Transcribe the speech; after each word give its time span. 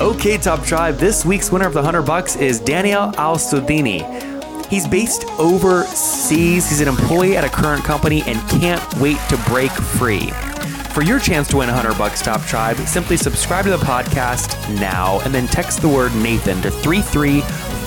Okay, 0.00 0.38
Top 0.38 0.64
Tribe, 0.64 0.94
this 0.96 1.26
week's 1.26 1.52
winner 1.52 1.66
of 1.66 1.74
the 1.74 1.82
100 1.82 2.06
bucks 2.06 2.34
is 2.34 2.58
Daniel 2.58 3.14
Al-Sudini. 3.18 4.00
He's 4.66 4.88
based 4.88 5.26
overseas. 5.38 6.70
He's 6.70 6.80
an 6.80 6.88
employee 6.88 7.36
at 7.36 7.44
a 7.44 7.50
current 7.50 7.84
company 7.84 8.22
and 8.26 8.40
can't 8.48 8.82
wait 8.94 9.18
to 9.28 9.36
break 9.46 9.70
free. 9.70 10.30
For 10.94 11.02
your 11.02 11.20
chance 11.20 11.48
to 11.48 11.58
win 11.58 11.68
100 11.68 11.98
bucks, 11.98 12.22
Top 12.22 12.40
Tribe, 12.46 12.78
simply 12.78 13.18
subscribe 13.18 13.66
to 13.66 13.70
the 13.70 13.76
podcast 13.76 14.56
now 14.80 15.20
and 15.20 15.34
then 15.34 15.46
text 15.46 15.82
the 15.82 15.88
word 15.88 16.14
Nathan 16.14 16.62
to 16.62 16.70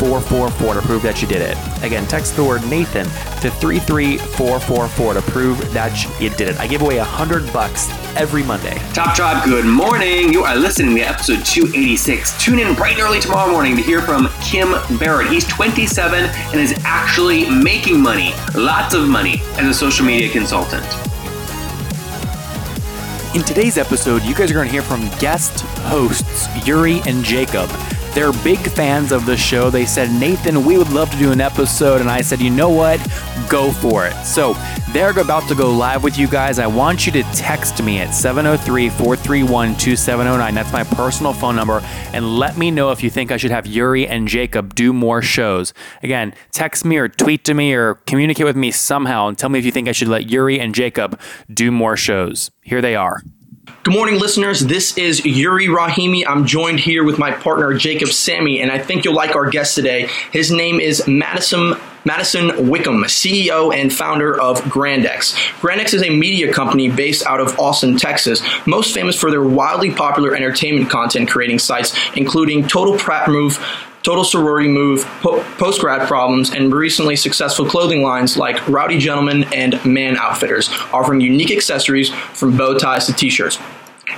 33444 0.04 0.74
to 0.74 0.82
prove 0.82 1.02
that 1.04 1.22
you 1.22 1.28
did 1.28 1.42
it. 1.42 1.58
Again, 1.84 2.06
text 2.08 2.36
the 2.36 2.44
word 2.44 2.62
Nathan 2.68 3.06
to 3.42 3.50
33444 3.50 5.14
to 5.14 5.22
prove 5.32 5.74
that 5.74 6.22
you 6.22 6.30
did 6.32 6.50
it. 6.50 6.60
I 6.60 6.68
give 6.68 6.82
away 6.82 6.98
100 6.98 7.52
bucks 7.54 7.90
every 8.18 8.44
Monday. 8.44 8.78
Top 8.94 9.16
Tribe, 9.16 9.46
good 9.46 9.66
morning. 9.66 10.34
You 10.34 10.44
are 10.44 10.56
listening 10.56 10.96
to 10.96 11.02
episode 11.02 11.46
286. 11.46 12.44
Tune 12.44 12.60
in 12.60 12.76
bright 12.76 12.94
and 12.94 13.02
early 13.02 13.22
tomorrow 13.22 13.50
morning 13.50 13.78
to 13.78 13.82
hear 13.82 14.02
from 14.02 14.28
Kim 14.42 14.74
Barrett. 14.98 15.30
He's 15.30 15.48
27 15.48 16.26
and 16.26 16.60
is 16.60 16.74
actually 16.84 17.50
making 17.50 18.02
money, 18.02 18.34
lots 18.56 18.94
of 18.94 19.08
money, 19.08 19.42
as 19.54 19.68
a 19.68 19.74
social 19.74 20.06
media 20.06 20.30
consultant. 20.30 20.86
In 23.36 23.42
today's 23.44 23.78
episode, 23.78 24.22
you 24.24 24.36
guys 24.36 24.52
are 24.52 24.54
going 24.54 24.68
to 24.68 24.72
hear 24.72 24.84
from 24.84 25.10
guest 25.18 25.62
hosts 25.88 26.48
Yuri 26.68 27.02
and 27.08 27.24
Jacob. 27.24 27.70
They're 28.14 28.32
big 28.44 28.60
fans 28.60 29.12
of 29.12 29.26
the 29.26 29.36
show. 29.36 29.72
They 29.72 29.86
said, 29.86 30.12
Nathan, 30.12 30.64
we 30.66 30.78
would 30.78 30.92
love 30.92 31.10
to 31.12 31.18
do 31.18 31.32
an 31.32 31.42
episode. 31.42 32.00
And 32.00 32.12
I 32.12 32.22
said, 32.22 32.40
you 32.40 32.52
know 32.52 32.70
what? 32.70 33.00
Go 33.50 33.72
for 33.72 34.06
it. 34.06 34.14
So 34.24 34.54
they're 34.92 35.20
about 35.20 35.48
to 35.50 35.56
go 35.56 35.72
live 35.72 36.04
with 36.04 36.18
you 36.20 36.28
guys. 36.28 36.60
I 36.60 36.68
want 36.68 37.08
you 37.08 37.12
to 37.14 37.24
text 37.34 37.82
me 37.82 37.98
at 37.98 38.14
703 38.14 38.90
431 38.90 39.76
2709. 39.78 40.54
That's 40.54 40.72
my 40.72 40.84
personal 40.84 41.34
phone 41.34 41.56
number. 41.56 41.82
And 42.14 42.38
let 42.38 42.56
me 42.56 42.70
know 42.70 42.92
if 42.92 43.02
you 43.02 43.10
think 43.10 43.32
I 43.32 43.38
should 43.38 43.50
have 43.50 43.66
Yuri 43.66 44.08
and 44.08 44.28
Jacob 44.28 44.76
do 44.76 44.94
more 44.94 45.24
shows. 45.24 45.74
Again, 46.04 46.36
text 46.52 46.86
me 46.86 46.98
or 46.98 47.10
tweet 47.10 47.44
to 47.46 47.56
me 47.56 47.74
or 47.74 47.96
communicate 47.96 48.46
with 48.46 48.56
me 48.56 48.70
somehow 48.70 49.28
and 49.28 49.36
tell 49.36 49.50
me 49.50 49.58
if 49.58 49.66
you 49.66 49.72
think 49.72 49.88
I 49.88 49.92
should 49.92 50.08
let 50.08 50.30
Yuri 50.30 50.60
and 50.60 50.76
Jacob 50.76 51.20
do 51.52 51.72
more 51.72 51.98
shows. 51.98 52.52
Here 52.62 52.82
they 52.82 52.96
are. 52.96 53.24
Good 53.84 53.94
morning, 53.94 54.18
listeners. 54.18 54.62
This 54.62 54.98
is 54.98 55.26
Yuri 55.26 55.68
Rahimi. 55.68 56.24
I'm 56.26 56.46
joined 56.46 56.80
here 56.80 57.04
with 57.04 57.20
my 57.20 57.32
partner 57.32 57.74
Jacob 57.74 58.08
Sammy, 58.08 58.62
and 58.62 58.72
I 58.72 58.80
think 58.80 59.04
you'll 59.04 59.14
like 59.14 59.36
our 59.36 59.50
guest 59.50 59.76
today. 59.76 60.08
His 60.32 60.52
name 60.52 60.80
is 60.80 61.06
Madison 61.06 61.74
Madison 62.06 62.70
Wickham, 62.70 63.04
CEO 63.04 63.76
and 63.76 63.92
founder 63.92 64.40
of 64.40 64.62
Grandex. 64.62 65.34
Grandex 65.60 65.94
is 65.94 66.02
a 66.02 66.10
media 66.10 66.54
company 66.54 66.90
based 66.90 67.26
out 67.26 67.42
of 67.42 67.60
Austin, 67.60 67.98
Texas, 67.98 68.42
most 68.66 68.94
famous 68.94 69.20
for 69.20 69.30
their 69.30 69.44
wildly 69.44 69.92
popular 69.92 70.34
entertainment 70.34 70.90
content 70.90 71.30
creating 71.30 71.60
sites, 71.60 71.94
including 72.16 72.66
Total 72.66 72.98
Frat 72.98 73.28
Move, 73.28 73.58
Total 74.04 74.24
Sorority 74.24 74.70
Move, 74.70 75.06
po- 75.22 75.44
Post 75.58 75.82
Grad 75.82 76.08
Problems, 76.08 76.52
and 76.52 76.74
recently 76.74 77.16
successful 77.16 77.66
clothing 77.66 78.04
lines 78.04 78.38
like 78.38 78.68
Rowdy 78.68 78.98
Gentleman 78.98 79.46
and 79.54 79.84
Man 79.86 80.18
Outfitters, 80.18 80.70
offering 80.92 81.22
unique 81.22 81.52
accessories 81.52 82.10
from 82.10 82.56
bow 82.56 82.78
ties 82.78 83.06
to 83.08 83.14
t 83.14 83.30
shirts. 83.30 83.58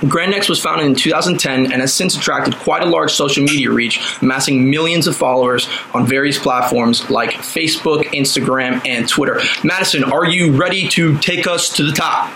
Grandex 0.00 0.48
was 0.48 0.60
founded 0.60 0.86
in 0.86 0.94
2010 0.94 1.72
and 1.72 1.80
has 1.80 1.94
since 1.94 2.16
attracted 2.16 2.54
quite 2.56 2.82
a 2.82 2.86
large 2.86 3.12
social 3.12 3.44
media 3.44 3.70
reach, 3.70 4.00
amassing 4.20 4.68
millions 4.68 5.06
of 5.06 5.16
followers 5.16 5.68
on 5.94 6.06
various 6.06 6.38
platforms 6.38 7.08
like 7.08 7.30
Facebook, 7.30 8.04
Instagram, 8.06 8.84
and 8.86 9.08
Twitter. 9.08 9.40
Madison, 9.64 10.04
are 10.04 10.26
you 10.26 10.52
ready 10.52 10.86
to 10.88 11.16
take 11.18 11.46
us 11.46 11.74
to 11.76 11.82
the 11.84 11.92
top? 11.92 12.30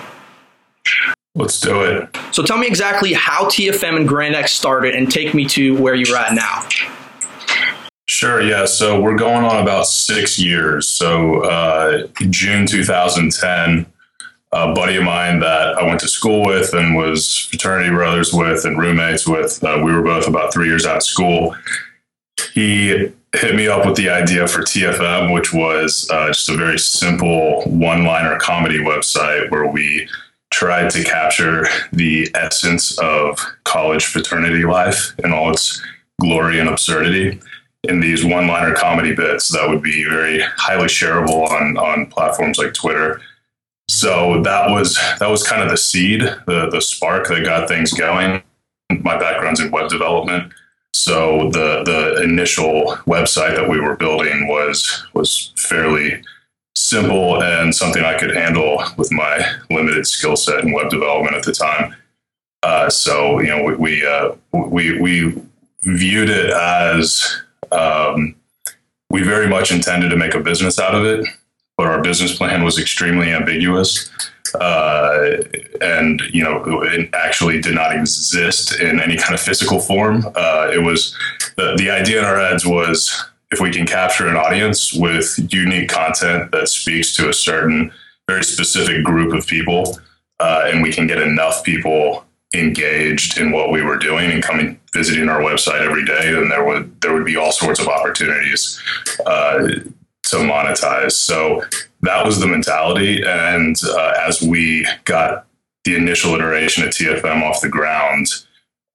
Let's 1.34 1.60
do 1.60 1.82
it. 1.82 2.16
So 2.32 2.42
tell 2.42 2.58
me 2.58 2.66
exactly 2.66 3.12
how 3.12 3.44
TFM 3.44 3.96
and 3.96 4.08
Grand 4.08 4.34
Grandex 4.34 4.48
started 4.48 4.94
and 4.94 5.10
take 5.10 5.34
me 5.34 5.44
to 5.46 5.80
where 5.80 5.94
you're 5.94 6.16
at 6.16 6.34
now. 6.34 6.66
Sure, 8.20 8.42
yeah. 8.42 8.66
So 8.66 9.00
we're 9.00 9.16
going 9.16 9.46
on 9.46 9.62
about 9.62 9.86
six 9.86 10.38
years. 10.38 10.86
So 10.86 11.40
uh, 11.40 12.06
June 12.28 12.66
2010, 12.66 13.86
a 14.52 14.74
buddy 14.74 14.96
of 14.96 15.04
mine 15.04 15.40
that 15.40 15.78
I 15.78 15.84
went 15.86 16.00
to 16.00 16.08
school 16.08 16.44
with 16.44 16.74
and 16.74 16.94
was 16.94 17.34
fraternity 17.34 17.88
brothers 17.88 18.30
with 18.30 18.66
and 18.66 18.78
roommates 18.78 19.26
with, 19.26 19.64
uh, 19.64 19.80
we 19.82 19.90
were 19.94 20.02
both 20.02 20.28
about 20.28 20.52
three 20.52 20.66
years 20.66 20.84
out 20.84 20.98
of 20.98 21.02
school. 21.02 21.56
He 22.52 23.10
hit 23.32 23.54
me 23.54 23.68
up 23.68 23.86
with 23.86 23.96
the 23.96 24.10
idea 24.10 24.46
for 24.46 24.60
TFM, 24.60 25.32
which 25.32 25.54
was 25.54 26.06
uh, 26.10 26.26
just 26.26 26.50
a 26.50 26.56
very 26.58 26.78
simple 26.78 27.62
one 27.62 28.04
liner 28.04 28.38
comedy 28.38 28.80
website 28.80 29.50
where 29.50 29.66
we 29.66 30.06
tried 30.50 30.90
to 30.90 31.02
capture 31.04 31.64
the 31.90 32.28
essence 32.34 32.98
of 32.98 33.38
college 33.64 34.04
fraternity 34.04 34.66
life 34.66 35.14
and 35.24 35.32
all 35.32 35.50
its 35.50 35.80
glory 36.20 36.60
and 36.60 36.68
absurdity 36.68 37.40
in 37.84 38.00
these 38.00 38.24
one 38.24 38.46
liner 38.46 38.74
comedy 38.74 39.14
bits 39.14 39.48
that 39.48 39.68
would 39.68 39.82
be 39.82 40.04
very 40.04 40.40
highly 40.56 40.86
shareable 40.86 41.48
on, 41.50 41.76
on 41.78 42.06
platforms 42.06 42.58
like 42.58 42.74
Twitter. 42.74 43.20
So 43.88 44.42
that 44.42 44.70
was 44.70 44.96
that 45.18 45.28
was 45.28 45.46
kind 45.46 45.62
of 45.62 45.70
the 45.70 45.76
seed, 45.76 46.20
the 46.20 46.68
the 46.70 46.80
spark 46.80 47.28
that 47.28 47.44
got 47.44 47.68
things 47.68 47.92
going. 47.92 48.42
My 49.00 49.18
background's 49.18 49.60
in 49.60 49.70
web 49.70 49.88
development. 49.88 50.52
So 50.92 51.50
the 51.50 51.82
the 51.84 52.22
initial 52.22 52.96
website 53.06 53.56
that 53.56 53.68
we 53.68 53.80
were 53.80 53.96
building 53.96 54.46
was 54.46 55.06
was 55.14 55.52
fairly 55.56 56.22
simple 56.76 57.42
and 57.42 57.74
something 57.74 58.04
I 58.04 58.16
could 58.16 58.34
handle 58.34 58.82
with 58.96 59.10
my 59.10 59.44
limited 59.70 60.06
skill 60.06 60.36
set 60.36 60.64
in 60.64 60.72
web 60.72 60.88
development 60.88 61.34
at 61.34 61.42
the 61.42 61.52
time. 61.52 61.96
Uh, 62.62 62.88
so 62.90 63.40
you 63.40 63.48
know 63.48 63.64
we 63.64 63.74
we, 63.74 64.06
uh, 64.06 64.32
we 64.52 65.00
we 65.00 65.42
viewed 65.82 66.28
it 66.28 66.50
as 66.50 67.42
um, 67.72 68.34
we 69.10 69.22
very 69.22 69.48
much 69.48 69.72
intended 69.72 70.08
to 70.10 70.16
make 70.16 70.34
a 70.34 70.40
business 70.40 70.78
out 70.78 70.94
of 70.94 71.04
it, 71.04 71.26
but 71.76 71.86
our 71.86 72.00
business 72.00 72.36
plan 72.36 72.64
was 72.64 72.78
extremely 72.78 73.30
ambiguous. 73.30 74.10
Uh, 74.54 75.36
and 75.80 76.22
you 76.32 76.42
know, 76.42 76.82
it 76.82 77.08
actually 77.14 77.60
did 77.60 77.74
not 77.74 77.94
exist 77.94 78.80
in 78.80 79.00
any 79.00 79.16
kind 79.16 79.34
of 79.34 79.40
physical 79.40 79.80
form. 79.80 80.24
Uh, 80.34 80.70
it 80.72 80.82
was 80.82 81.16
the, 81.56 81.74
the 81.76 81.90
idea 81.90 82.18
in 82.18 82.24
our 82.24 82.38
heads 82.38 82.66
was 82.66 83.24
if 83.52 83.60
we 83.60 83.70
can 83.70 83.86
capture 83.86 84.28
an 84.28 84.36
audience 84.36 84.92
with 84.92 85.38
unique 85.52 85.88
content 85.88 86.50
that 86.52 86.68
speaks 86.68 87.12
to 87.12 87.28
a 87.28 87.32
certain 87.32 87.92
very 88.28 88.44
specific 88.44 89.04
group 89.04 89.32
of 89.32 89.46
people, 89.46 89.98
uh, 90.38 90.64
and 90.66 90.82
we 90.82 90.92
can 90.92 91.06
get 91.06 91.20
enough 91.20 91.64
people 91.64 92.24
engaged 92.54 93.38
in 93.38 93.52
what 93.52 93.70
we 93.70 93.82
were 93.82 93.96
doing 93.96 94.30
and 94.30 94.42
coming 94.42 94.80
visiting 94.92 95.28
our 95.28 95.40
website 95.40 95.80
every 95.80 96.04
day, 96.04 96.32
then 96.32 96.48
there 96.48 96.64
would 96.64 97.00
there 97.00 97.14
would 97.14 97.24
be 97.24 97.36
all 97.36 97.52
sorts 97.52 97.80
of 97.80 97.88
opportunities 97.88 98.80
uh, 99.26 99.58
to 99.58 100.36
monetize. 100.36 101.12
So 101.12 101.62
that 102.02 102.24
was 102.24 102.40
the 102.40 102.46
mentality, 102.46 103.22
and 103.24 103.76
uh, 103.84 104.14
as 104.26 104.42
we 104.42 104.86
got 105.04 105.46
the 105.84 105.96
initial 105.96 106.34
iteration 106.34 106.84
of 106.84 106.90
TFM 106.90 107.42
off 107.42 107.60
the 107.60 107.68
ground, 107.68 108.26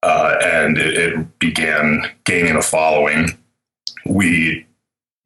uh, 0.02 0.36
and 0.42 0.78
it, 0.78 0.96
it 0.96 1.38
began 1.38 2.10
gaining 2.24 2.56
a 2.56 2.62
following, 2.62 3.36
we 4.04 4.66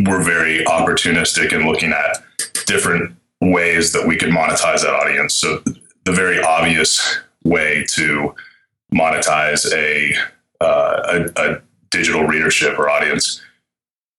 were 0.07 0.23
very 0.23 0.65
opportunistic 0.65 1.53
in 1.53 1.67
looking 1.67 1.93
at 1.93 2.23
different 2.67 3.15
ways 3.41 3.93
that 3.93 4.07
we 4.07 4.17
could 4.17 4.31
monetize 4.31 4.83
that 4.83 4.95
audience. 4.95 5.35
So 5.35 5.63
the 6.05 6.13
very 6.13 6.41
obvious 6.41 7.19
way 7.45 7.85
to 7.91 8.35
monetize 8.95 9.71
a, 9.73 10.15
uh, 10.61 11.29
a, 11.37 11.43
a 11.43 11.63
digital 11.91 12.25
readership 12.25 12.79
or 12.79 12.91
audience 12.91 13.41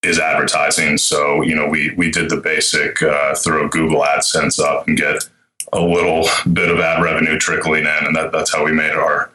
is 0.04 0.20
advertising. 0.20 0.98
So 0.98 1.42
you 1.42 1.56
know 1.56 1.68
we 1.68 1.94
we 1.96 2.12
did 2.12 2.30
the 2.30 2.38
basic 2.38 3.02
uh, 3.02 3.36
throw 3.36 3.68
Google 3.68 4.02
AdSense 4.02 4.60
up 4.60 4.88
and 4.88 4.98
get 4.98 5.28
a 5.74 5.80
little 5.80 6.28
bit 6.52 6.70
of 6.70 6.80
ad 6.80 7.04
revenue 7.04 7.38
trickling 7.38 7.84
in, 7.84 8.06
and 8.06 8.16
that, 8.16 8.32
that's 8.32 8.54
how 8.54 8.66
we 8.66 8.72
made 8.72 8.92
our 8.92 9.32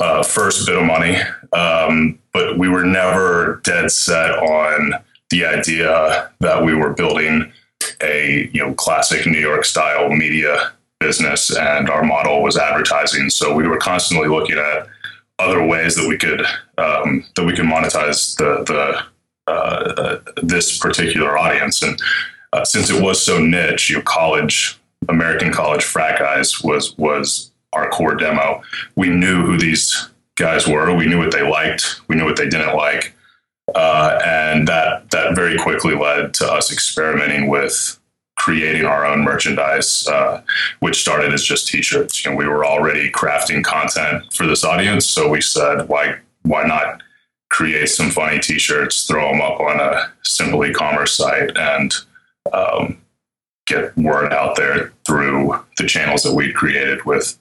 uh, 0.00 0.22
first 0.22 0.66
bit 0.66 0.76
of 0.76 0.84
money. 0.84 1.16
Um, 1.52 2.18
but 2.32 2.58
we 2.58 2.68
were 2.68 2.84
never 2.84 3.60
dead 3.64 3.90
set 3.90 4.30
on 4.30 4.94
the 5.30 5.46
idea 5.46 6.30
that 6.40 6.64
we 6.64 6.74
were 6.74 6.92
building 6.92 7.52
a 8.02 8.50
you 8.52 8.62
know 8.62 8.74
classic 8.74 9.26
New 9.26 9.40
York 9.40 9.64
style 9.64 10.10
media 10.10 10.72
business, 11.06 11.54
and 11.56 11.90
our 11.90 12.02
model 12.02 12.42
was 12.42 12.56
advertising. 12.56 13.30
So 13.30 13.54
we 13.54 13.68
were 13.68 13.78
constantly 13.78 14.28
looking 14.28 14.58
at 14.58 14.88
other 15.38 15.66
ways 15.66 15.96
that 15.96 16.08
we 16.08 16.16
could 16.16 16.42
um, 16.78 17.24
that 17.34 17.44
we 17.44 17.54
could 17.56 17.66
monetize 17.66 18.36
the 18.36 18.50
the 18.72 19.52
uh, 19.52 20.18
this 20.42 20.78
particular 20.78 21.36
audience. 21.36 21.82
And 21.82 22.00
uh, 22.52 22.64
since 22.64 22.90
it 22.90 23.02
was 23.02 23.20
so 23.20 23.38
niche, 23.38 23.90
you 23.90 23.96
know, 23.96 24.02
college, 24.02 24.78
American 25.08 25.52
college 25.52 25.84
frat 25.84 26.18
guys 26.18 26.62
was 26.62 26.96
was 26.98 27.50
our 27.72 27.90
core 27.90 28.14
demo. 28.14 28.62
We 28.96 29.08
knew 29.08 29.44
who 29.44 29.58
these 29.58 30.08
guys 30.36 30.66
were. 30.66 30.94
We 30.94 31.06
knew 31.06 31.18
what 31.18 31.32
they 31.32 31.46
liked. 31.46 32.00
We 32.08 32.16
knew 32.16 32.24
what 32.24 32.36
they 32.36 32.48
didn't 32.48 32.76
like, 32.76 33.14
uh, 33.74 34.20
and 34.24 34.68
that 34.68 35.10
that 35.10 35.34
very 35.34 35.58
quickly 35.58 35.94
led 35.94 36.34
to 36.34 36.46
us 36.50 36.72
experimenting 36.72 37.48
with 37.48 37.98
creating 38.44 38.84
our 38.84 39.06
own 39.06 39.24
merchandise, 39.24 40.06
uh, 40.06 40.42
which 40.80 41.00
started 41.00 41.32
as 41.32 41.42
just 41.42 41.66
T-shirts. 41.66 42.26
Know, 42.26 42.36
we 42.36 42.46
were 42.46 42.66
already 42.66 43.10
crafting 43.10 43.64
content 43.64 44.30
for 44.34 44.46
this 44.46 44.64
audience, 44.64 45.06
so 45.06 45.30
we 45.30 45.40
said, 45.40 45.88
why 45.88 46.18
why 46.42 46.62
not 46.66 47.02
create 47.48 47.88
some 47.88 48.10
funny 48.10 48.38
T-shirts, 48.38 49.06
throw 49.06 49.30
them 49.30 49.40
up 49.40 49.60
on 49.60 49.80
a 49.80 50.12
simple 50.24 50.62
e-commerce 50.66 51.16
site, 51.16 51.56
and 51.56 51.94
um, 52.52 52.98
get 53.66 53.96
word 53.96 54.30
out 54.34 54.56
there 54.56 54.92
through 55.06 55.58
the 55.78 55.86
channels 55.86 56.22
that 56.24 56.34
we 56.34 56.52
created 56.52 57.02
with 57.06 57.38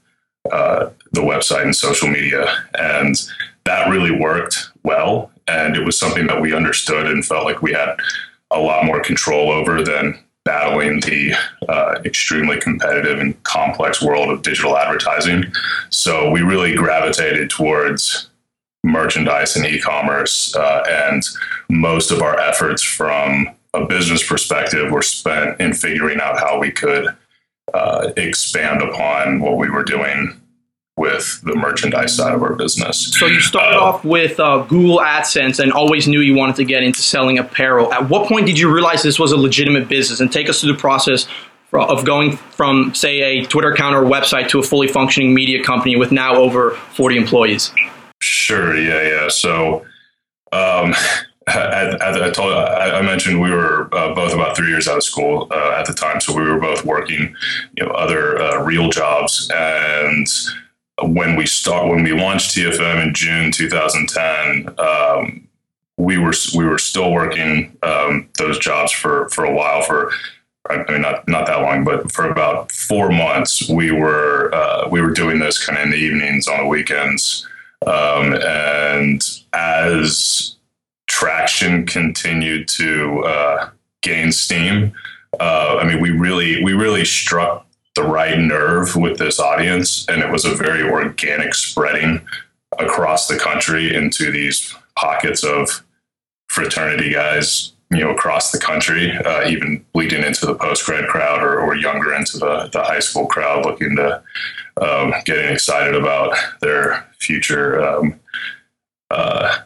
uh, 0.53 0.89
the 1.11 1.19
website 1.19 1.63
and 1.63 1.75
social 1.75 2.07
media, 2.07 2.45
and 2.79 3.29
that 3.65 3.89
really 3.89 4.11
worked 4.11 4.69
well. 4.83 5.31
And 5.49 5.75
it 5.75 5.85
was 5.85 5.99
something 5.99 6.27
that 6.27 6.39
we 6.39 6.53
understood 6.53 7.07
and 7.07 7.25
felt 7.25 7.43
like 7.43 7.61
we 7.61 7.73
had 7.73 7.97
a 8.51 8.59
lot 8.59 8.85
more 8.85 9.01
control 9.01 9.51
over 9.51 9.83
than 9.83 10.23
battling 10.45 10.99
the 11.01 11.33
uh, 11.69 12.01
extremely 12.03 12.59
competitive 12.59 13.19
and 13.19 13.41
complex 13.43 14.01
world 14.01 14.29
of 14.29 14.41
digital 14.41 14.77
advertising. 14.77 15.45
So 15.89 16.29
we 16.29 16.41
really 16.41 16.75
gravitated 16.75 17.49
towards 17.49 18.29
merchandise 18.83 19.55
and 19.55 19.65
e-commerce, 19.65 20.53
uh, 20.55 20.83
and 20.89 21.23
most 21.69 22.11
of 22.11 22.21
our 22.21 22.37
efforts 22.37 22.81
from 22.81 23.49
a 23.73 23.85
business 23.85 24.27
perspective 24.27 24.91
were 24.91 25.01
spent 25.01 25.59
in 25.61 25.73
figuring 25.73 26.19
out 26.19 26.37
how 26.37 26.59
we 26.59 26.71
could 26.71 27.07
uh, 27.73 28.11
expand 28.17 28.81
upon 28.81 29.39
what 29.39 29.57
we 29.57 29.69
were 29.69 29.83
doing 29.83 30.39
with 30.95 31.41
the 31.43 31.55
merchandise 31.55 32.15
side 32.15 32.35
of 32.35 32.43
our 32.43 32.53
business. 32.53 33.11
So 33.17 33.25
you 33.25 33.39
started 33.39 33.77
uh, 33.77 33.83
off 33.83 34.05
with 34.05 34.39
uh, 34.39 34.59
Google 34.63 34.99
AdSense 34.99 35.59
and 35.59 35.73
always 35.73 36.07
knew 36.07 36.21
you 36.21 36.35
wanted 36.35 36.55
to 36.57 36.65
get 36.65 36.83
into 36.83 37.01
selling 37.01 37.39
apparel. 37.39 37.91
At 37.91 38.09
what 38.09 38.27
point 38.27 38.45
did 38.45 38.59
you 38.59 38.71
realize 38.71 39.01
this 39.01 39.17
was 39.17 39.31
a 39.31 39.37
legitimate 39.37 39.89
business? 39.89 40.19
And 40.19 40.31
take 40.31 40.49
us 40.49 40.61
through 40.61 40.73
the 40.73 40.79
process 40.79 41.27
of 41.73 42.05
going 42.05 42.37
from, 42.37 42.93
say, 42.93 43.21
a 43.21 43.45
Twitter 43.45 43.71
account 43.71 43.95
or 43.95 44.03
website 44.03 44.49
to 44.49 44.59
a 44.59 44.63
fully 44.63 44.87
functioning 44.87 45.33
media 45.33 45.63
company 45.63 45.95
with 45.95 46.11
now 46.11 46.35
over 46.35 46.71
40 46.71 47.17
employees. 47.17 47.71
Sure. 48.21 48.77
Yeah. 48.77 49.01
Yeah. 49.01 49.27
So, 49.29 49.85
um, 50.51 50.93
I, 51.47 51.97
I, 51.99 52.29
told, 52.29 52.53
I, 52.53 53.01
mentioned 53.01 53.41
we 53.41 53.51
were 53.51 53.89
uh, 53.93 54.13
both 54.15 54.33
about 54.33 54.55
three 54.55 54.69
years 54.69 54.87
out 54.87 54.95
of 54.95 55.03
school 55.03 55.47
uh, 55.51 55.75
at 55.77 55.85
the 55.85 55.93
time, 55.93 56.21
so 56.21 56.33
we 56.33 56.41
were 56.41 56.57
both 56.57 56.85
working, 56.85 57.35
you 57.75 57.85
know, 57.85 57.91
other 57.91 58.39
uh, 58.39 58.63
real 58.63 58.89
jobs, 58.89 59.51
and 59.53 60.25
when 61.07 61.35
we 61.35 61.45
start 61.45 61.87
when 61.87 62.03
we 62.03 62.13
launched 62.13 62.55
TFM 62.55 63.03
in 63.03 63.13
June 63.13 63.51
2010, 63.51 64.75
um, 64.79 65.47
we 65.97 66.17
were 66.17 66.33
we 66.55 66.65
were 66.65 66.77
still 66.77 67.11
working 67.11 67.77
um, 67.83 68.29
those 68.37 68.57
jobs 68.57 68.91
for 68.91 69.29
for 69.29 69.45
a 69.45 69.53
while 69.53 69.81
for 69.83 70.11
I 70.69 70.91
mean 70.91 71.01
not 71.01 71.27
not 71.27 71.45
that 71.47 71.61
long, 71.61 71.83
but 71.83 72.11
for 72.11 72.29
about 72.29 72.71
four 72.71 73.11
months 73.11 73.69
we 73.69 73.91
were 73.91 74.53
uh, 74.53 74.87
we 74.89 75.01
were 75.01 75.11
doing 75.11 75.39
this 75.39 75.63
kind 75.63 75.77
of 75.77 75.85
in 75.85 75.91
the 75.91 75.97
evenings 75.97 76.47
on 76.47 76.59
the 76.59 76.67
weekends, 76.67 77.47
um, 77.85 78.33
and 78.33 79.23
as 79.53 80.55
traction 81.07 81.85
continued 81.85 82.67
to 82.69 83.23
uh, 83.25 83.69
gain 84.01 84.31
steam, 84.31 84.93
uh, 85.39 85.77
I 85.79 85.85
mean 85.85 85.99
we 85.99 86.11
really 86.11 86.63
we 86.63 86.73
really 86.73 87.05
struck 87.05 87.67
the 87.95 88.03
right 88.03 88.39
nerve 88.39 88.95
with 88.95 89.17
this 89.17 89.39
audience, 89.39 90.07
and 90.09 90.21
it 90.21 90.31
was 90.31 90.45
a 90.45 90.55
very 90.55 90.83
organic 90.83 91.53
spreading 91.53 92.25
across 92.79 93.27
the 93.27 93.37
country 93.37 93.93
into 93.93 94.31
these 94.31 94.75
pockets 94.95 95.43
of 95.43 95.83
fraternity 96.49 97.11
guys, 97.11 97.73
you 97.91 97.99
know, 97.99 98.11
across 98.11 98.51
the 98.51 98.57
country, 98.57 99.11
uh, 99.11 99.47
even 99.47 99.85
bleeding 99.93 100.23
into 100.23 100.45
the 100.45 100.55
post 100.55 100.85
grad 100.85 101.07
crowd 101.07 101.43
or, 101.43 101.59
or, 101.59 101.75
younger 101.75 102.13
into 102.13 102.37
the, 102.37 102.69
the 102.71 102.83
high 102.83 102.99
school 102.99 103.27
crowd, 103.27 103.65
looking 103.65 103.95
to 103.95 104.21
um, 104.81 105.13
getting 105.25 105.51
excited 105.51 105.95
about 105.95 106.35
their 106.61 107.07
future 107.19 107.83
um, 107.83 108.19
uh, 109.11 109.59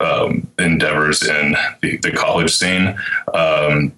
um, 0.00 0.48
endeavors 0.58 1.22
in 1.22 1.56
the, 1.80 1.96
the 1.98 2.12
college 2.12 2.52
scene. 2.52 2.96
Um, 3.34 3.92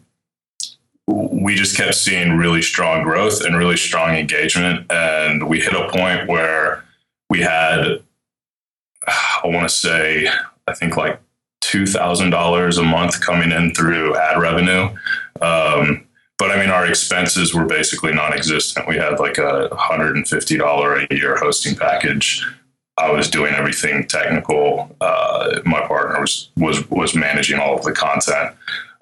we 1.07 1.55
just 1.55 1.77
kept 1.77 1.95
seeing 1.95 2.37
really 2.37 2.63
strong 2.63 3.03
growth 3.03 3.43
and 3.43 3.57
really 3.57 3.77
strong 3.77 4.15
engagement. 4.15 4.91
And 4.91 5.49
we 5.49 5.61
hit 5.61 5.75
a 5.75 5.89
point 5.91 6.29
where 6.29 6.85
we 7.29 7.41
had, 7.41 8.03
I 9.07 9.43
want 9.45 9.69
to 9.69 9.75
say, 9.75 10.29
I 10.67 10.75
think 10.75 10.97
like 10.97 11.21
$2,000 11.63 12.79
a 12.79 12.83
month 12.83 13.21
coming 13.21 13.53
in 13.53 13.75
through 13.75 14.17
ad 14.17 14.41
revenue. 14.41 14.89
Um, 15.41 16.07
but 16.39 16.51
I 16.51 16.59
mean, 16.59 16.71
our 16.71 16.87
expenses 16.87 17.55
were 17.55 17.65
basically 17.65 18.13
non 18.13 18.33
existent. 18.33 18.89
We 18.89 18.97
had 18.97 19.21
like 19.21 19.39
a 19.39 19.69
$150 19.71 21.11
a 21.11 21.15
year 21.15 21.37
hosting 21.37 21.77
package. 21.77 22.45
I 22.97 23.11
was 23.11 23.29
doing 23.29 23.55
everything 23.55 24.07
technical. 24.07 24.95
Uh, 25.01 25.61
my 25.65 25.87
partner 25.87 26.21
was, 26.21 26.51
was, 26.57 26.89
was 26.91 27.15
managing 27.15 27.59
all 27.59 27.77
of 27.77 27.85
the 27.85 27.93
content. 27.93 28.55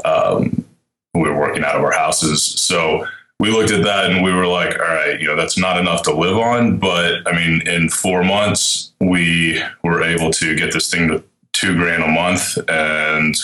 Um, 0.05 0.65
we 1.15 1.23
were 1.23 1.39
working 1.39 1.65
out 1.65 1.77
of 1.77 1.83
our 1.83 1.93
houses. 1.93 2.43
So 2.43 3.07
we 3.39 3.51
looked 3.51 3.71
at 3.71 3.85
that 3.85 4.11
and 4.11 4.23
we 4.23 4.33
were 4.33 4.47
like, 4.47 4.73
all 4.79 4.87
right, 4.87 5.21
you 5.21 5.27
know, 5.27 5.37
that's 5.37 5.59
not 5.59 5.79
enough 5.79 6.03
to 6.03 6.15
live 6.15 6.37
on. 6.37 6.79
But 6.79 7.27
I 7.27 7.33
mean, 7.33 7.67
in 7.67 7.89
four 7.89 8.25
months, 8.25 8.93
we 9.01 9.63
were 9.83 10.03
able 10.03 10.31
to 10.33 10.57
get 10.57 10.73
this 10.73 10.91
thing 10.91 11.09
to 11.09 11.23
two 11.53 11.77
grand 11.77 12.03
a 12.03 12.09
month. 12.09 12.57
And 12.69 13.37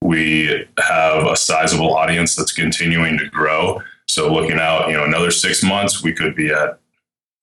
we 0.00 0.66
have 0.78 1.26
a 1.26 1.36
sizable 1.36 1.94
audience 1.94 2.34
that's 2.34 2.52
continuing 2.52 3.18
to 3.18 3.28
grow. 3.28 3.82
So 4.08 4.32
looking 4.32 4.58
out, 4.58 4.88
you 4.88 4.94
know, 4.94 5.04
another 5.04 5.30
six 5.30 5.62
months, 5.62 6.02
we 6.02 6.12
could 6.12 6.34
be 6.34 6.50
at 6.50 6.78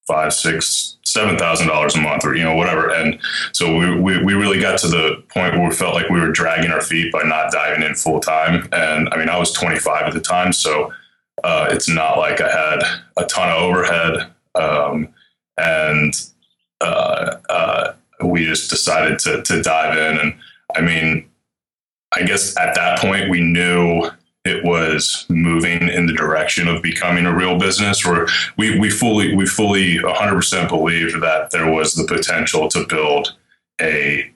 five, 0.06 0.34
six, 0.34 0.98
seven 1.12 1.38
thousand 1.38 1.68
dollars 1.68 1.96
a 1.96 2.02
month, 2.02 2.26
or 2.26 2.36
you 2.36 2.44
know, 2.44 2.56
whatever. 2.56 2.90
And 2.90 3.20
so 3.52 3.76
we, 3.76 4.00
we, 4.00 4.24
we 4.24 4.34
really 4.34 4.60
got 4.60 4.80
to 4.80 4.88
the 4.88 5.24
point 5.30 5.56
where 5.56 5.68
we 5.68 5.76
felt 5.76 5.94
like 5.94 6.10
we 6.10 6.20
were 6.20 6.32
dragging 6.32 6.72
our 6.72 6.82
feet 6.82 7.12
by 7.12 7.24
not 7.24 7.52
diving 7.52 7.84
in 7.84 7.96
full 7.96 8.20
time. 8.20 8.68
And 8.72 9.10
I 9.10 9.18
mean, 9.18 9.30
I 9.30 9.38
was 9.38 9.52
25 9.52 10.04
at 10.04 10.14
the 10.14 10.22
time, 10.22 10.54
so 10.54 10.94
uh, 11.44 11.68
it's 11.70 11.90
not 11.90 12.18
like 12.18 12.42
I 12.42 12.50
had 12.50 12.84
a 13.18 13.26
ton 13.26 13.50
of 13.50 13.62
overhead. 13.62 14.32
Um, 14.56 15.10
and 15.58 16.14
uh, 16.82 17.38
uh, 17.50 17.94
we 18.24 18.46
just 18.46 18.70
decided 18.70 19.20
to 19.20 19.42
to 19.44 19.62
dive 19.62 19.98
in. 19.98 20.18
And 20.20 20.36
I 20.76 20.82
mean, 20.82 21.30
I 22.16 22.24
guess 22.24 22.58
at 22.58 22.76
that 22.76 23.00
point 23.00 23.30
we 23.30 23.42
knew 23.42 24.10
it 24.50 24.64
was 24.64 25.26
moving 25.30 25.88
in 25.88 26.06
the 26.06 26.14
direction 26.14 26.68
of 26.68 26.82
becoming 26.82 27.26
a 27.26 27.36
real 27.36 27.58
business 27.58 28.06
where 28.06 28.28
we, 28.58 28.80
we 28.80 28.90
fully 28.90 29.36
we 29.36 29.46
fully 29.46 29.98
100% 29.98 30.68
believed 30.68 31.22
that 31.22 31.52
there 31.52 31.72
was 31.72 31.94
the 31.94 32.06
potential 32.06 32.68
to 32.70 32.86
build 32.88 33.36
a 33.82 34.32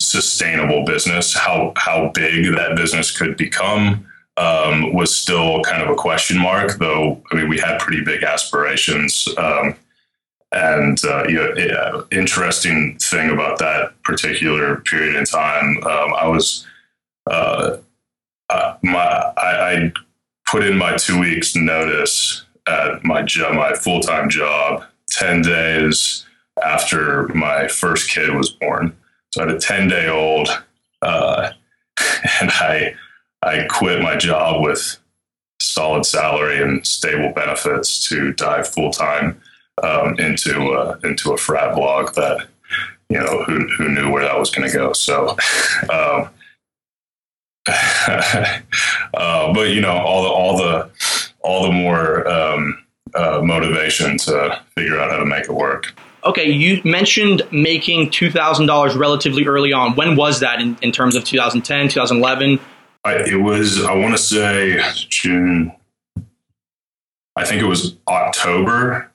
sustainable 0.00 0.84
business. 0.84 1.34
How 1.34 1.72
how 1.76 2.10
big 2.14 2.54
that 2.54 2.76
business 2.76 3.16
could 3.16 3.36
become 3.36 4.06
um, 4.38 4.92
was 4.92 5.14
still 5.14 5.62
kind 5.62 5.82
of 5.82 5.88
a 5.88 5.94
question 5.94 6.38
mark 6.38 6.78
though 6.78 7.20
i 7.30 7.34
mean 7.34 7.48
we 7.48 7.58
had 7.58 7.78
pretty 7.80 8.02
big 8.04 8.22
aspirations 8.22 9.28
um, 9.36 9.74
and 10.52 11.04
uh, 11.04 11.24
you 11.28 11.36
know, 11.36 12.06
interesting 12.10 12.96
thing 12.98 13.30
about 13.30 13.58
that 13.58 14.00
particular 14.02 14.76
period 14.82 15.16
in 15.16 15.24
time 15.24 15.78
um, 15.84 16.14
i 16.14 16.26
was 16.26 16.66
uh, 17.30 17.76
uh, 18.50 18.76
my 18.82 19.00
I, 19.36 19.72
I, 19.72 19.92
put 20.46 20.64
in 20.64 20.78
my 20.78 20.96
two 20.96 21.20
weeks 21.20 21.54
notice 21.54 22.44
at 22.66 23.04
my 23.04 23.20
job, 23.22 23.54
my 23.54 23.74
full 23.74 24.00
time 24.00 24.30
job, 24.30 24.84
ten 25.08 25.42
days 25.42 26.24
after 26.64 27.28
my 27.28 27.68
first 27.68 28.10
kid 28.10 28.34
was 28.34 28.50
born. 28.50 28.96
So 29.30 29.42
I 29.42 29.46
had 29.46 29.56
a 29.56 29.60
ten 29.60 29.88
day 29.88 30.08
old, 30.08 30.48
uh, 31.02 31.50
and 32.40 32.50
I 32.50 32.94
I 33.42 33.66
quit 33.68 34.02
my 34.02 34.16
job 34.16 34.62
with 34.62 34.98
solid 35.60 36.06
salary 36.06 36.62
and 36.62 36.86
stable 36.86 37.32
benefits 37.34 38.08
to 38.08 38.32
dive 38.32 38.68
full 38.68 38.90
time 38.90 39.40
um, 39.82 40.18
into 40.18 40.72
uh, 40.72 40.98
into 41.04 41.32
a 41.32 41.36
frat 41.36 41.74
blog 41.74 42.14
that 42.14 42.46
you 43.10 43.18
know 43.18 43.44
who 43.44 43.68
who 43.76 43.90
knew 43.90 44.10
where 44.10 44.22
that 44.22 44.38
was 44.38 44.50
going 44.50 44.68
to 44.68 44.74
go. 44.74 44.92
So. 44.92 45.36
Um, 45.90 46.30
uh, 49.14 49.52
but 49.52 49.70
you 49.70 49.80
know, 49.80 49.92
all 49.92 50.22
the 50.22 50.28
all 50.28 50.56
the 50.56 50.90
all 51.40 51.62
the 51.64 51.72
more 51.72 52.26
um, 52.28 52.84
uh, 53.14 53.40
motivation 53.42 54.18
to 54.18 54.60
figure 54.74 54.98
out 54.98 55.10
how 55.10 55.18
to 55.18 55.26
make 55.26 55.44
it 55.44 55.52
work. 55.52 55.94
Okay, 56.24 56.50
you 56.50 56.80
mentioned 56.84 57.42
making 57.52 58.10
two 58.10 58.30
thousand 58.30 58.66
dollars 58.66 58.96
relatively 58.96 59.46
early 59.46 59.72
on. 59.72 59.94
When 59.96 60.16
was 60.16 60.40
that 60.40 60.60
in, 60.60 60.76
in 60.82 60.92
terms 60.92 61.14
of 61.14 61.24
2010, 61.24 61.88
2011? 61.88 62.58
I, 63.04 63.14
it 63.14 63.40
was 63.40 63.84
I 63.84 63.94
want 63.94 64.16
to 64.16 64.22
say 64.22 64.82
June. 65.08 65.72
I 67.36 67.44
think 67.44 67.62
it 67.62 67.66
was 67.66 67.96
October. 68.08 69.12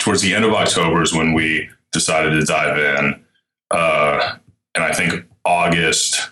Towards 0.00 0.22
the 0.22 0.34
end 0.34 0.44
of 0.44 0.52
October 0.52 1.02
is 1.02 1.14
when 1.14 1.32
we 1.32 1.68
decided 1.92 2.30
to 2.30 2.44
dive 2.44 2.78
in, 2.78 3.24
uh, 3.70 4.36
and 4.74 4.84
I 4.84 4.92
think 4.92 5.24
August. 5.44 6.30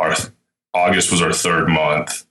Our 0.00 0.14
August 0.78 1.10
was 1.10 1.22
our 1.22 1.32
third 1.32 1.68
month 1.68 2.24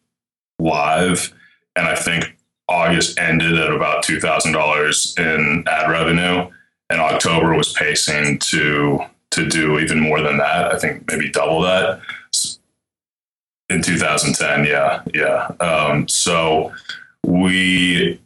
live, 0.60 1.34
and 1.76 1.88
I 1.88 1.96
think 1.96 2.38
August 2.68 3.20
ended 3.20 3.58
at 3.58 3.72
about 3.72 4.04
two 4.04 4.20
thousand 4.20 4.54
dollars 4.54 5.14
in 5.18 5.64
ad 5.68 5.90
revenue, 5.90 6.50
and 6.90 7.02
October 7.02 7.56
was 7.56 7.74
pacing 7.74 8.40
to 8.40 9.00
to 9.32 9.48
do 9.48 9.80
even 9.80 10.00
more 10.00 10.22
than 10.22 10.38
that. 10.38 10.74
I 10.74 10.80
think 10.80 11.06
maybe 11.08 11.30
double 11.30 11.62
that 11.62 12.02
in 13.70 13.82
2010. 13.82 14.66
Yeah, 14.66 15.02
yeah. 15.14 15.52
Um, 15.60 16.08
so 16.08 16.74
we, 17.26 18.20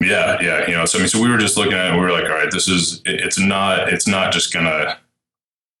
yeah, 0.00 0.40
yeah. 0.40 0.66
You 0.68 0.74
know, 0.74 0.84
so 0.84 0.98
I 0.98 1.00
mean, 1.00 1.08
so 1.08 1.22
we 1.22 1.30
were 1.30 1.38
just 1.38 1.56
looking 1.56 1.74
at 1.74 1.92
it. 1.92 1.94
We 1.94 2.00
were 2.00 2.12
like, 2.12 2.24
all 2.24 2.36
right, 2.36 2.50
this 2.50 2.68
is. 2.68 3.00
It's 3.04 3.38
not. 3.38 3.92
It's 3.92 4.06
not 4.06 4.32
just 4.32 4.52
gonna. 4.52 4.98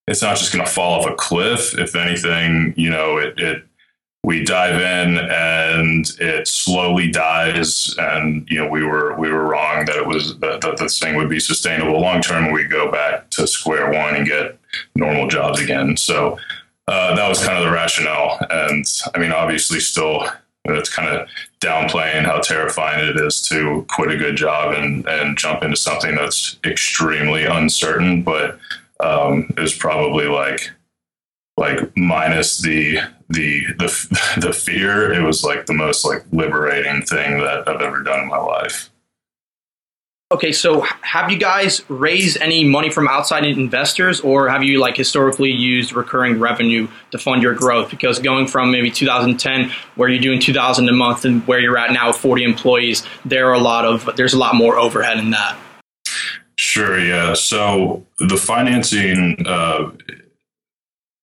It's 0.08 0.22
not 0.22 0.36
just 0.36 0.52
gonna 0.52 0.66
fall 0.66 1.00
off 1.00 1.10
a 1.10 1.14
cliff. 1.14 1.78
If 1.78 1.94
anything, 1.94 2.74
you 2.76 2.90
know, 2.90 3.18
it 3.18 3.38
it 3.38 3.64
we 4.24 4.44
dive 4.44 4.80
in 4.80 5.18
and 5.18 6.10
it 6.20 6.46
slowly 6.46 7.10
dies 7.10 7.94
and 7.98 8.48
you 8.48 8.58
know 8.58 8.68
we 8.68 8.84
were 8.84 9.16
we 9.18 9.30
were 9.30 9.44
wrong 9.44 9.84
that 9.84 9.96
it 9.96 10.06
was 10.06 10.38
that, 10.38 10.76
this 10.78 10.98
thing 10.98 11.16
would 11.16 11.28
be 11.28 11.40
sustainable. 11.40 12.00
Long 12.00 12.22
term 12.22 12.52
we 12.52 12.64
go 12.64 12.90
back 12.90 13.30
to 13.30 13.46
square 13.46 13.90
one 13.90 14.14
and 14.14 14.26
get 14.26 14.58
normal 14.94 15.26
jobs 15.26 15.60
again. 15.60 15.96
So 15.96 16.38
uh, 16.86 17.16
that 17.16 17.28
was 17.28 17.44
kind 17.44 17.58
of 17.58 17.64
the 17.64 17.70
rationale. 17.70 18.38
And 18.50 18.84
i 19.14 19.18
mean 19.18 19.32
obviously 19.32 19.80
still 19.80 20.28
it's 20.66 20.94
kind 20.94 21.08
of 21.08 21.28
downplaying 21.60 22.24
how 22.24 22.38
terrifying 22.38 23.08
it 23.08 23.16
is 23.16 23.42
to 23.42 23.84
quit 23.88 24.12
a 24.12 24.16
good 24.16 24.36
job 24.36 24.74
and 24.74 25.06
and 25.08 25.36
jump 25.36 25.64
into 25.64 25.76
something 25.76 26.14
that's 26.14 26.56
extremely 26.64 27.44
uncertain 27.44 28.22
but 28.22 28.58
um, 29.00 29.52
it 29.56 29.60
was 29.60 29.74
probably 29.74 30.26
like 30.26 30.70
like 31.56 31.96
minus 31.96 32.58
the 32.58 32.98
the 33.32 33.66
the 33.78 34.36
the 34.40 34.52
fear 34.52 35.12
it 35.12 35.22
was 35.22 35.44
like 35.44 35.66
the 35.66 35.74
most 35.74 36.04
like 36.04 36.24
liberating 36.32 37.02
thing 37.02 37.38
that 37.38 37.68
I've 37.68 37.80
ever 37.80 38.02
done 38.02 38.20
in 38.20 38.28
my 38.28 38.38
life. 38.38 38.90
Okay, 40.32 40.50
so 40.50 40.80
have 41.02 41.30
you 41.30 41.36
guys 41.36 41.82
raised 41.90 42.38
any 42.40 42.64
money 42.64 42.88
from 42.88 43.06
outside 43.06 43.44
investors 43.44 44.18
or 44.20 44.48
have 44.48 44.62
you 44.62 44.80
like 44.80 44.96
historically 44.96 45.50
used 45.50 45.92
recurring 45.92 46.40
revenue 46.40 46.88
to 47.10 47.18
fund 47.18 47.42
your 47.42 47.52
growth 47.52 47.90
because 47.90 48.18
going 48.18 48.46
from 48.46 48.72
maybe 48.72 48.90
2010 48.90 49.70
where 49.96 50.08
you're 50.08 50.22
doing 50.22 50.40
2000 50.40 50.88
a 50.88 50.92
month 50.92 51.26
and 51.26 51.46
where 51.46 51.60
you're 51.60 51.76
at 51.76 51.92
now 51.92 52.08
with 52.08 52.16
40 52.16 52.44
employees 52.44 53.06
there 53.26 53.50
are 53.50 53.52
a 53.52 53.58
lot 53.58 53.84
of 53.84 54.08
there's 54.16 54.32
a 54.32 54.38
lot 54.38 54.54
more 54.54 54.78
overhead 54.78 55.18
in 55.18 55.32
that. 55.32 55.54
Sure, 56.56 56.98
yeah. 56.98 57.34
So 57.34 58.06
the 58.18 58.38
financing 58.38 59.36
uh, 59.44 59.90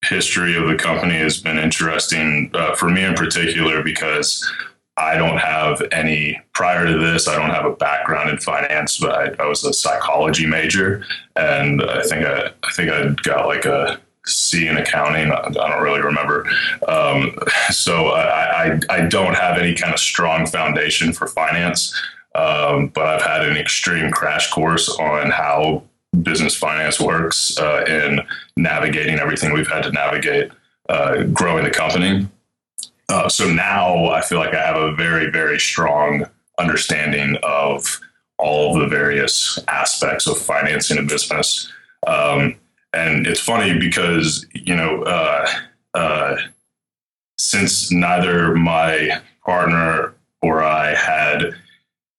history 0.04 0.56
of 0.56 0.68
the 0.68 0.76
company 0.76 1.16
has 1.16 1.40
been 1.40 1.58
interesting 1.58 2.52
uh, 2.54 2.76
for 2.76 2.90
me 2.90 3.04
in 3.04 3.14
particular 3.16 3.84
because 3.84 4.50
I 4.98 5.16
don't 5.16 5.38
have 5.38 5.82
any 5.92 6.40
prior 6.54 6.86
to 6.86 6.98
this. 6.98 7.28
I 7.28 7.38
don't 7.38 7.52
have 7.52 7.66
a 7.66 7.76
background 7.76 8.30
in 8.30 8.38
finance, 8.38 8.98
but 8.98 9.40
I, 9.40 9.44
I 9.44 9.48
was 9.48 9.64
a 9.64 9.74
psychology 9.74 10.46
major, 10.46 11.06
and 11.36 11.82
I 11.82 12.04
think 12.04 12.26
I, 12.26 12.52
I 12.64 12.72
think 12.74 12.92
I 12.92 13.10
got 13.24 13.48
like 13.48 13.66
a 13.66 14.00
C 14.26 14.68
in 14.68 14.78
accounting. 14.78 15.32
I 15.32 15.50
don't 15.50 15.82
really 15.82 16.02
remember. 16.02 16.46
Um, 16.88 17.38
so 17.70 18.08
I, 18.08 18.74
I, 18.74 18.80
I 18.90 19.02
don't 19.08 19.36
have 19.36 19.58
any 19.58 19.74
kind 19.74 19.94
of 19.94 20.00
strong 20.00 20.46
foundation 20.46 21.14
for 21.14 21.28
finance, 21.28 21.98
um, 22.36 22.88
but 22.90 23.06
I've 23.06 23.22
had 23.22 23.48
an 23.48 23.56
extreme 23.56 24.12
crash 24.12 24.52
course 24.52 24.90
on 25.00 25.32
how 25.32 25.84
business 26.22 26.56
finance 26.56 27.00
works 27.00 27.58
uh, 27.60 27.84
in 27.88 28.20
navigating 28.58 29.20
everything 29.20 29.54
we've 29.54 29.70
had 29.70 29.84
to 29.84 29.92
navigate 29.92 30.52
uh, 30.90 31.24
growing 31.24 31.64
the 31.64 31.72
company. 31.72 32.28
Uh, 33.10 33.28
so 33.28 33.52
now 33.52 34.10
I 34.10 34.22
feel 34.22 34.40
like 34.40 34.54
I 34.54 34.66
have 34.66 34.76
a 34.76 34.96
very, 34.96 35.32
very 35.32 35.60
strong 35.60 36.26
understanding 36.58 37.38
of 37.44 38.00
all 38.38 38.76
of 38.76 38.82
the 38.82 38.88
various 38.88 39.60
aspects 39.68 40.28
of 40.28 40.38
financing 40.38 40.98
a 40.98 41.04
business. 41.04 41.72
Um, 42.08 42.56
and 42.94 43.28
it's 43.28 43.40
funny 43.40 43.78
because, 43.78 44.46
you 44.54 44.76
know, 44.76 45.04
uh, 45.04 45.48
uh, 45.94 46.38
since 47.38 47.92
neither 47.92 48.56
my 48.56 49.22
partner 49.46 50.14
or 50.42 50.64
I 50.64 50.94
had 50.96 51.56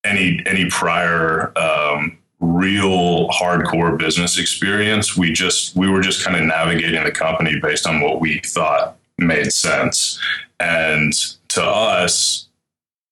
any 0.05 0.43
any 0.47 0.69
prior 0.71 1.53
um, 1.59 2.19
real 2.41 3.29
hardcore 3.29 3.97
business 3.97 4.39
experience. 4.39 5.17
We 5.17 5.33
just 5.33 5.77
we 5.77 5.89
were 5.89 6.01
just 6.01 6.25
kind 6.25 6.37
of 6.37 6.45
navigating 6.45 7.05
the 7.05 7.13
company 7.13 7.61
based 7.61 7.87
on 7.87 8.01
what 8.01 8.21
we 8.21 8.41
thought 8.41 8.97
made 9.19 9.53
sense. 9.53 10.19
And 10.59 11.13
to 11.49 11.63
us, 11.63 12.49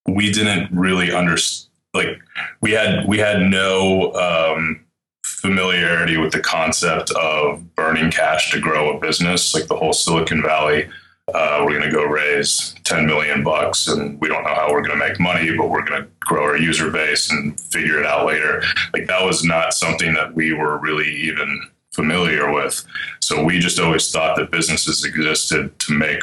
we 0.07 0.31
didn't 0.31 0.71
really 0.71 1.13
understand 1.13 1.69
like 1.93 2.19
we 2.61 2.71
had 2.71 3.07
we 3.07 3.17
had 3.17 3.41
no 3.41 4.13
um, 4.13 4.81
familiarity 5.23 6.17
with 6.17 6.31
the 6.31 6.39
concept 6.39 7.11
of 7.11 7.75
burning 7.75 8.11
cash 8.11 8.51
to 8.51 8.59
grow 8.59 8.95
a 8.95 8.99
business 8.99 9.53
like 9.53 9.67
the 9.67 9.75
whole 9.75 9.93
silicon 9.93 10.41
valley 10.41 10.87
uh, 11.33 11.63
we're 11.63 11.77
going 11.77 11.89
to 11.89 11.91
go 11.91 12.03
raise 12.05 12.75
10 12.83 13.05
million 13.05 13.43
bucks 13.43 13.87
and 13.87 14.19
we 14.19 14.27
don't 14.27 14.43
know 14.43 14.53
how 14.53 14.71
we're 14.71 14.81
going 14.81 14.97
to 14.97 15.07
make 15.07 15.19
money 15.19 15.55
but 15.55 15.69
we're 15.69 15.83
going 15.83 16.01
to 16.01 16.09
grow 16.21 16.43
our 16.43 16.57
user 16.57 16.89
base 16.89 17.31
and 17.31 17.59
figure 17.59 17.99
it 17.99 18.05
out 18.05 18.25
later. 18.25 18.63
Like 18.93 19.07
that 19.07 19.23
was 19.23 19.43
not 19.43 19.73
something 19.73 20.13
that 20.13 20.33
we 20.33 20.53
were 20.53 20.77
really 20.77 21.09
even 21.09 21.69
familiar 21.91 22.51
with. 22.51 22.83
So 23.19 23.43
we 23.43 23.59
just 23.59 23.79
always 23.79 24.11
thought 24.11 24.37
that 24.37 24.51
businesses 24.51 25.03
existed 25.03 25.77
to 25.79 25.93
make 25.93 26.21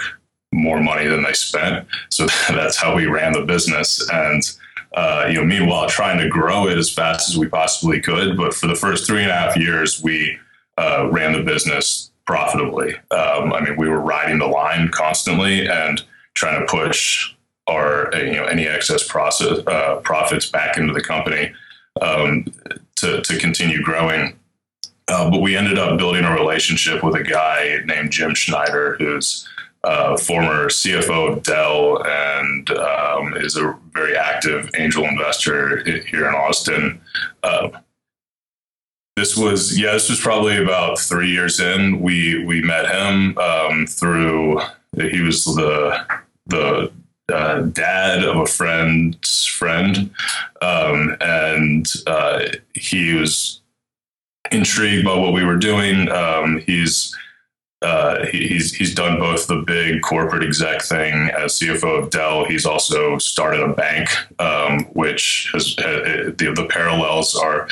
more 0.53 0.81
money 0.81 1.07
than 1.07 1.23
they 1.23 1.33
spent. 1.35 1.87
So 2.11 2.27
that's 2.49 2.77
how 2.77 2.95
we 2.95 3.07
ran 3.07 3.33
the 3.33 3.43
business. 3.43 4.07
And 4.11 4.43
uh, 4.95 5.27
you 5.29 5.35
know 5.35 5.45
meanwhile 5.45 5.89
trying 5.89 6.19
to 6.19 6.29
grow 6.29 6.69
it 6.69 6.79
as 6.79 6.91
fast 6.91 7.29
as 7.29 7.37
we 7.37 7.49
possibly 7.49 8.01
could. 8.01 8.37
But 8.37 8.55
for 8.55 8.67
the 8.67 8.75
first 8.75 9.07
three 9.07 9.23
and 9.23 9.31
a 9.31 9.35
half 9.35 9.57
years 9.57 10.03
we 10.03 10.39
uh, 10.79 11.09
ran 11.11 11.33
the 11.33 11.43
business 11.43 12.11
profitably. 12.27 12.95
Um, 13.11 13.53
I 13.53 13.61
mean, 13.61 13.77
we 13.77 13.89
were 13.89 14.01
riding 14.01 14.39
the 14.39 14.47
line 14.47 14.91
constantly 14.91 15.69
and 15.69 16.03
trying 16.35 16.61
to 16.61 16.67
push 16.67 17.33
our 17.69 18.11
you 18.15 18.35
know 18.35 18.45
any 18.45 18.67
excess 18.67 19.07
process, 19.07 19.59
uh, 19.67 19.97
profits 20.05 20.47
back 20.47 20.77
into 20.77 20.93
the 20.93 21.01
company 21.01 21.53
um, 22.01 22.45
to 22.97 23.23
to 23.23 23.39
continue 23.39 23.83
growing. 23.83 24.39
Uh, 25.09 25.31
but 25.31 25.41
we 25.41 25.57
ended 25.57 25.79
up 25.79 25.99
building 25.99 26.25
a 26.25 26.35
relationship 26.35 27.03
with 27.05 27.15
a 27.15 27.23
guy 27.23 27.79
named 27.85 28.11
Jim 28.11 28.35
Schneider, 28.35 28.97
who's 28.99 29.49
uh, 29.85 30.17
former 30.17 30.67
CFO 30.67 31.33
of 31.33 31.43
Dell 31.45 32.03
and 32.05 32.69
um, 32.71 33.35
is 33.37 33.57
a 33.57 33.79
very 33.93 34.17
active 34.17 34.69
angel 34.77 35.05
investor 35.05 35.85
here 35.85 36.29
in 36.29 36.35
Austin. 36.35 37.01
Uh, 37.45 37.69
this 39.17 39.37
was 39.37 39.79
yeah 39.79 39.93
this 39.93 40.11
was 40.11 40.21
probably 40.21 40.63
about 40.63 40.99
three 40.99 41.31
years 41.31 41.59
in. 41.59 42.01
We 42.01 42.45
we 42.45 42.63
met 42.63 42.91
him 42.91 43.37
um, 43.39 43.87
through 43.87 44.61
he 44.95 45.21
was 45.21 45.45
the 45.45 46.05
the 46.47 46.93
uh, 47.33 47.63
dad 47.63 48.25
of 48.25 48.37
a 48.37 48.47
friend's 48.47 49.45
friend. 49.45 50.11
Um, 50.63 51.17
and 51.21 51.93
uh, 52.07 52.45
he 52.75 53.15
was 53.15 53.61
intrigued 54.53 55.05
by 55.05 55.17
what 55.17 55.33
we 55.33 55.45
were 55.45 55.57
doing. 55.57 56.09
Um, 56.11 56.59
he's 56.67 57.17
uh, 57.83 58.27
he, 58.27 58.49
he's 58.49 58.75
he's 58.75 58.95
done 58.95 59.19
both 59.19 59.47
the 59.47 59.63
big 59.67 60.03
corporate 60.03 60.45
exec 60.45 60.83
thing 60.83 61.31
as 61.31 61.59
CFO 61.59 62.05
of 62.05 62.11
Dell. 62.11 62.45
He's 62.45 62.65
also 62.65 63.19
started 63.19 63.61
a 63.61 63.75
bank, 63.75 64.09
um, 64.39 64.85
which 64.95 65.51
has 65.53 65.75
the, 65.77 66.35
the 66.37 66.67
parallels 66.71 67.35
are 67.35 67.69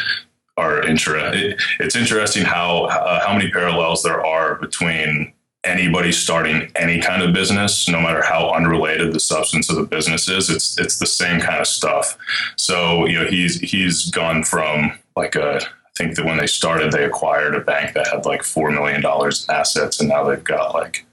are 0.57 0.83
interesting. 0.87 1.57
It's 1.81 1.97
interesting 1.97 2.45
how 2.45 2.85
uh, 2.85 3.27
how 3.27 3.37
many 3.37 3.51
parallels 3.51 4.03
there 4.03 4.25
are 4.25 4.57
between 4.57 5.33
anybody 5.65 6.13
starting 6.13 6.71
any 6.77 7.01
kind 7.01 7.23
of 7.23 7.33
business, 7.33 7.89
no 7.89 8.01
matter 8.01 8.23
how 8.23 8.53
unrelated 8.53 9.13
the 9.13 9.21
substance 9.21 9.71
of 9.71 9.77
the 9.77 9.83
business 9.83 10.29
is. 10.29 10.51
It's 10.51 10.79
it's 10.79 10.99
the 10.99 11.07
same 11.07 11.41
kind 11.41 11.61
of 11.61 11.67
stuff. 11.67 12.17
So 12.57 13.07
you 13.07 13.19
know 13.19 13.27
he's 13.27 13.61
he's 13.61 14.11
gone 14.11 14.45
from 14.45 14.99
like 15.17 15.35
a 15.35 15.61
I 15.61 15.97
think 15.97 16.17
that 16.17 16.25
when 16.25 16.39
they 16.39 16.47
started, 16.47 16.91
they 16.91 17.05
acquired 17.05 17.55
a 17.55 17.61
bank 17.61 17.95
that 17.95 18.09
had 18.09 18.27
like 18.27 18.43
four 18.43 18.71
million 18.71 19.01
dollars 19.01 19.47
in 19.49 19.55
assets, 19.55 20.01
and 20.01 20.09
now 20.09 20.25
they've 20.25 20.43
got 20.43 20.75
like 20.75 21.07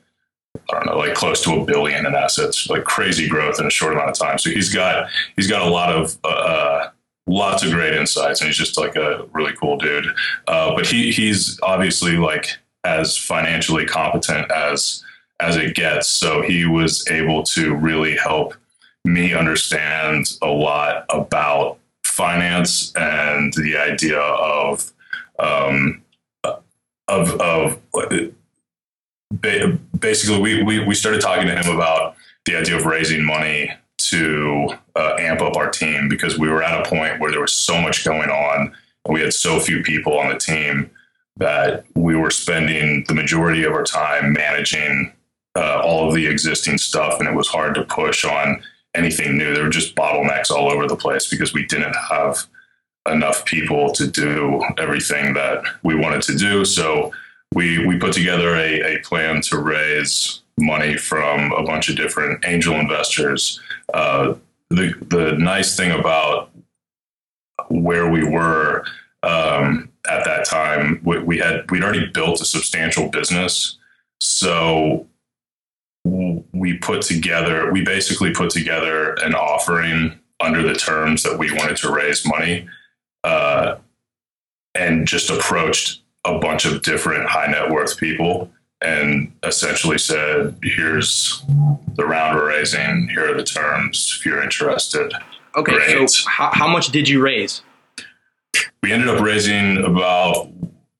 I 0.70 0.74
don't 0.74 0.86
know, 0.86 0.98
like 0.98 1.14
close 1.14 1.42
to 1.44 1.54
a 1.54 1.66
billion 1.66 2.06
in 2.06 2.16
assets, 2.16 2.70
like 2.70 2.84
crazy 2.84 3.28
growth 3.28 3.60
in 3.60 3.66
a 3.66 3.72
short 3.72 3.94
amount 3.94 4.10
of 4.10 4.18
time. 4.18 4.38
So 4.38 4.50
he's 4.50 4.74
got 4.74 5.10
he's 5.36 5.48
got 5.48 5.62
a 5.62 5.70
lot 5.70 5.94
of 5.94 6.18
uh, 6.24 6.90
lots 7.28 7.64
of 7.64 7.72
great 7.72 7.94
insights, 7.94 8.42
and 8.42 8.48
he's 8.48 8.58
just 8.58 8.78
like 8.78 8.96
a 8.96 9.26
really 9.34 9.54
cool 9.54 9.78
dude. 9.78 10.06
Uh, 10.48 10.76
but 10.76 10.86
he 10.86 11.12
he's 11.12 11.60
obviously 11.64 12.18
like 12.18 12.58
as 12.84 13.18
financially 13.18 13.86
competent 13.86 14.52
as 14.52 15.04
as 15.40 15.56
it 15.58 15.76
gets, 15.76 16.08
so 16.08 16.42
he 16.42 16.66
was 16.66 17.08
able 17.10 17.44
to 17.44 17.76
really 17.76 18.16
help 18.16 18.54
me 19.04 19.34
understand 19.34 20.38
a 20.42 20.48
lot 20.48 21.06
about 21.10 21.80
finance 22.06 22.94
and 22.96 23.54
the 23.54 23.76
idea 23.78 24.20
of 24.20 24.92
um, 25.40 26.02
of 27.08 27.32
of 27.42 27.82
basically 30.00 30.40
we, 30.40 30.64
we 30.64 30.86
we 30.86 30.94
started 30.94 31.22
talking 31.22 31.48
to 31.48 31.56
him 31.56 31.76
about 31.76 32.16
the 32.46 32.56
idea 32.56 32.76
of 32.76 32.86
raising 32.86 33.24
money 33.24 33.72
to 34.12 34.70
uh, 34.96 35.16
amp 35.20 35.42
up 35.42 35.56
our 35.56 35.70
team 35.70 36.08
because 36.08 36.38
we 36.38 36.50
were 36.50 36.64
at 36.64 36.86
a 36.86 36.90
point 36.90 37.20
where 37.20 37.32
there 37.32 37.42
was 37.42 37.54
so 37.54 37.80
much 37.82 38.06
going 38.06 38.30
on 38.30 38.74
and 39.06 39.14
we 39.14 39.22
had 39.22 39.34
so 39.34 39.60
few 39.60 39.82
people 39.82 40.18
on 40.18 40.30
the 40.30 40.38
team 40.38 40.90
that 41.38 41.86
we 41.96 42.16
were 42.16 42.30
spending 42.30 43.04
the 43.08 43.14
majority 43.14 43.64
of 43.64 43.74
our 43.74 43.84
time 43.84 44.34
managing 44.34 45.12
uh, 45.58 45.82
all 45.84 46.08
of 46.08 46.14
the 46.14 46.28
existing 46.28 46.78
stuff 46.78 47.20
and 47.20 47.28
it 47.28 47.36
was 47.36 47.48
hard 47.48 47.74
to 47.76 47.84
push 47.84 48.24
on 48.24 48.62
anything 48.94 49.38
new. 49.38 49.54
There 49.54 49.64
were 49.64 49.70
just 49.70 49.96
bottlenecks 49.96 50.52
all 50.52 50.70
over 50.70 50.88
the 50.88 50.96
place 50.96 51.28
because 51.28 51.54
we 51.54 51.66
didn't 51.66 51.96
have 52.10 52.46
enough 53.10 53.46
people 53.46 53.92
to 53.94 54.08
do 54.08 54.64
everything 54.78 55.34
that 55.34 55.64
we 55.84 55.96
wanted 55.96 56.22
to 56.24 56.36
do. 56.36 56.66
So 56.66 57.12
we 57.54 57.86
we 57.86 57.98
put 57.98 58.14
together 58.14 58.56
a, 58.56 58.96
a 58.96 59.00
plan 59.00 59.42
to 59.44 59.58
raise 59.58 60.41
money 60.58 60.98
from 60.98 61.52
a 61.54 61.64
bunch 61.64 61.90
of 61.90 61.96
different 61.96 62.46
angel 62.46 62.76
investors. 62.76 63.60
Uh, 63.94 64.36
the 64.70 64.94
the 65.10 65.34
nice 65.38 65.76
thing 65.76 65.92
about 65.92 66.50
where 67.70 68.10
we 68.10 68.24
were 68.24 68.86
um, 69.24 69.90
at 70.10 70.26
that 70.26 70.46
time, 70.46 71.00
we, 71.04 71.20
we, 71.20 71.38
had 71.38 71.70
we'd 71.70 71.84
already 71.84 72.08
built 72.08 72.42
a 72.42 72.46
substantial 72.46 73.10
business, 73.10 73.78
so 74.20 75.08
we 76.04 76.74
put 76.80 77.04
together 77.04 77.72
we 77.72 77.84
basically 77.84 78.32
put 78.32 78.50
together 78.50 79.14
an 79.24 79.36
offering 79.36 80.18
under 80.40 80.64
the 80.64 80.74
terms 80.74 81.22
that 81.22 81.38
we 81.38 81.52
wanted 81.52 81.78
to 81.78 81.92
raise 81.92 82.26
money, 82.26 82.68
uh, 83.24 83.76
and 84.74 85.08
just 85.08 85.30
approached 85.30 86.02
a 86.26 86.40
bunch 86.40 86.66
of 86.66 86.82
different 86.82 87.28
high 87.30 87.48
net 87.48 87.70
worth 87.70 87.98
people 87.98 88.52
and 88.82 89.32
essentially 89.44 89.98
said, 89.98 90.56
here's 90.64 91.44
the 91.96 92.06
round 92.06 92.36
we're 92.38 92.50
raising, 92.50 93.08
here 93.10 93.32
are 93.32 93.38
the 93.38 93.44
terms 93.44 94.16
if 94.18 94.26
you're 94.26 94.42
interested. 94.42 95.14
Okay, 95.56 95.74
Great. 95.74 96.10
so 96.10 96.30
how, 96.30 96.50
how 96.54 96.68
much 96.68 96.90
did 96.90 97.08
you 97.08 97.22
raise? 97.22 97.62
We 98.82 98.92
ended 98.92 99.10
up 99.10 99.22
raising 99.22 99.78
about 99.84 100.50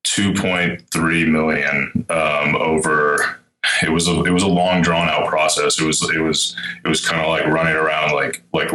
2.3 0.04 1.32
million 1.32 2.06
um, 2.10 2.56
over 2.56 3.42
it 3.84 3.92
was 3.92 4.08
a 4.08 4.24
it 4.24 4.32
was 4.32 4.44
a 4.44 4.48
long 4.48 4.82
drawn 4.82 5.08
out 5.08 5.28
process 5.28 5.80
it 5.80 5.86
was 5.86 6.02
it 6.10 6.20
was 6.20 6.56
it 6.84 6.88
was 6.88 7.08
kind 7.08 7.22
of 7.22 7.28
like 7.28 7.46
running 7.46 7.76
around 7.76 8.12
like 8.12 8.42
like 8.54 8.72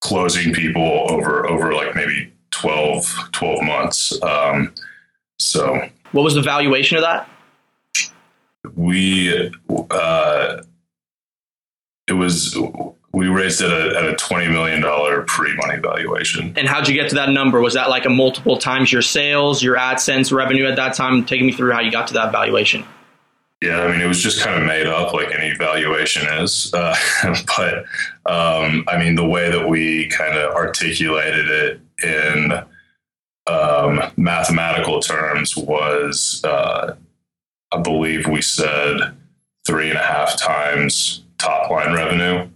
closing 0.00 0.52
people 0.52 1.06
over 1.08 1.48
over 1.48 1.72
like 1.72 1.94
maybe 1.94 2.32
12 2.50 3.30
12 3.32 3.62
months 3.62 4.20
um, 4.22 4.72
so 5.38 5.88
what 6.12 6.22
was 6.22 6.34
the 6.34 6.42
valuation 6.42 6.96
of 6.96 7.02
that 7.02 7.28
we 8.74 9.52
uh, 9.90 10.62
it 12.08 12.12
was 12.12 12.56
we 13.12 13.28
raised 13.28 13.62
it 13.62 13.70
at 13.70 13.94
a, 13.94 13.98
at 13.98 14.04
a 14.10 14.12
$20 14.12 14.52
million 14.52 15.24
pre-money 15.26 15.80
valuation. 15.80 16.52
And 16.54 16.68
how'd 16.68 16.86
you 16.86 16.94
get 16.94 17.08
to 17.08 17.14
that 17.14 17.30
number? 17.30 17.62
Was 17.62 17.72
that 17.72 17.88
like 17.88 18.04
a 18.04 18.10
multiple 18.10 18.58
times 18.58 18.92
your 18.92 19.00
sales, 19.00 19.62
your 19.62 19.76
AdSense 19.76 20.30
revenue 20.30 20.66
at 20.66 20.76
that 20.76 20.92
time? 20.94 21.24
Take 21.24 21.40
me 21.40 21.50
through 21.50 21.72
how 21.72 21.80
you 21.80 21.90
got 21.90 22.08
to 22.08 22.14
that 22.14 22.30
valuation. 22.30 22.84
Yeah, 23.62 23.80
I 23.80 23.90
mean, 23.90 24.02
it 24.02 24.06
was 24.06 24.22
just 24.22 24.44
kind 24.44 24.60
of 24.60 24.66
made 24.66 24.86
up 24.86 25.14
like 25.14 25.34
any 25.34 25.56
valuation 25.56 26.28
is. 26.42 26.70
Uh, 26.74 26.94
but 27.56 27.78
um, 28.26 28.84
I 28.86 28.98
mean, 28.98 29.14
the 29.14 29.26
way 29.26 29.50
that 29.50 29.66
we 29.66 30.08
kind 30.08 30.36
of 30.36 30.54
articulated 30.54 31.48
it 31.48 31.80
in 32.04 32.52
um, 33.46 34.02
mathematical 34.18 35.00
terms 35.00 35.56
was 35.56 36.44
uh, 36.44 36.96
I 37.76 37.80
believe 37.80 38.26
we 38.26 38.40
said 38.40 39.14
three 39.66 39.90
and 39.90 39.98
a 39.98 40.02
half 40.02 40.38
times 40.38 41.22
top 41.36 41.70
line 41.70 41.92
revenue, 41.92 42.48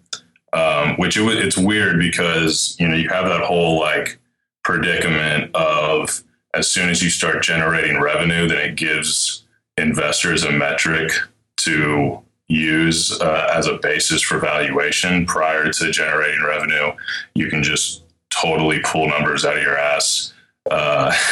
um, 0.55 0.97
which 0.97 1.19
it, 1.19 1.27
it's 1.45 1.59
weird 1.59 1.99
because 1.99 2.75
you 2.81 2.89
know 2.89 2.97
you 2.97 3.11
have 3.11 3.27
that 3.27 3.43
whole 3.43 3.79
like 3.79 4.19
predicament 4.65 5.55
of 5.55 6.23
as 6.55 6.69
soon 6.69 6.89
as 6.89 7.03
you 7.03 7.11
start 7.11 7.43
generating 7.43 8.01
revenue, 8.01 8.49
then 8.49 8.59
it 8.59 8.77
gives 8.77 9.45
investors 9.77 10.43
a 10.43 10.51
metric 10.51 11.13
to 11.59 12.19
use 12.49 13.21
uh, 13.21 13.53
as 13.55 13.67
a 13.67 13.79
basis 13.83 14.23
for 14.23 14.39
valuation. 14.39 15.27
Prior 15.27 15.71
to 15.71 15.91
generating 15.91 16.43
revenue, 16.43 16.93
you 17.35 17.51
can 17.51 17.63
just 17.63 18.05
totally 18.31 18.81
pull 18.81 19.07
numbers 19.07 19.45
out 19.45 19.59
of 19.59 19.63
your 19.63 19.77
ass. 19.77 20.33
Uh, 20.71 21.15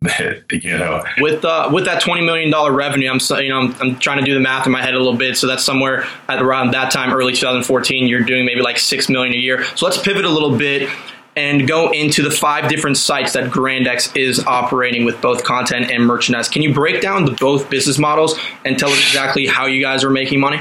you 0.52 0.78
know, 0.78 1.02
with 1.18 1.44
uh, 1.44 1.70
with 1.72 1.84
that 1.86 2.00
twenty 2.00 2.24
million 2.24 2.50
dollar 2.50 2.72
revenue, 2.72 3.10
I'm 3.10 3.18
you 3.42 3.48
know 3.48 3.58
I'm, 3.58 3.74
I'm, 3.80 3.98
trying 3.98 4.18
to 4.18 4.24
do 4.24 4.32
the 4.32 4.40
math 4.40 4.64
in 4.64 4.72
my 4.72 4.80
head 4.80 4.94
a 4.94 4.98
little 4.98 5.16
bit. 5.16 5.36
So 5.36 5.48
that's 5.48 5.64
somewhere 5.64 6.06
at 6.28 6.40
around 6.40 6.72
that 6.72 6.92
time, 6.92 7.12
early 7.12 7.32
2014. 7.32 8.06
You're 8.06 8.22
doing 8.22 8.46
maybe 8.46 8.60
like 8.60 8.78
six 8.78 9.08
million 9.08 9.34
a 9.34 9.38
year. 9.38 9.64
So 9.74 9.86
let's 9.86 10.00
pivot 10.00 10.24
a 10.24 10.30
little 10.30 10.56
bit 10.56 10.88
and 11.34 11.66
go 11.66 11.90
into 11.90 12.22
the 12.22 12.30
five 12.30 12.68
different 12.68 12.96
sites 12.96 13.32
that 13.32 13.50
Grandex 13.50 14.16
is 14.16 14.38
operating 14.46 15.04
with 15.04 15.20
both 15.20 15.42
content 15.42 15.90
and 15.90 16.06
merchandise. 16.06 16.48
Can 16.48 16.62
you 16.62 16.72
break 16.72 17.00
down 17.00 17.24
the 17.24 17.32
both 17.32 17.68
business 17.68 17.98
models 17.98 18.38
and 18.64 18.78
tell 18.78 18.90
us 18.90 18.98
exactly 18.98 19.46
how 19.46 19.66
you 19.66 19.82
guys 19.82 20.04
are 20.04 20.10
making 20.10 20.38
money? 20.38 20.60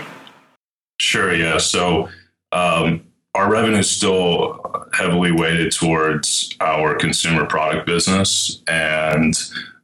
Sure. 1.00 1.34
Yeah. 1.34 1.60
So. 1.60 2.10
Um, 2.54 3.07
our 3.38 3.50
revenue 3.50 3.78
is 3.78 3.90
still 3.90 4.90
heavily 4.94 5.32
weighted 5.32 5.72
towards 5.72 6.56
our 6.60 6.96
consumer 6.96 7.46
product 7.46 7.86
business, 7.86 8.64
and 8.68 9.36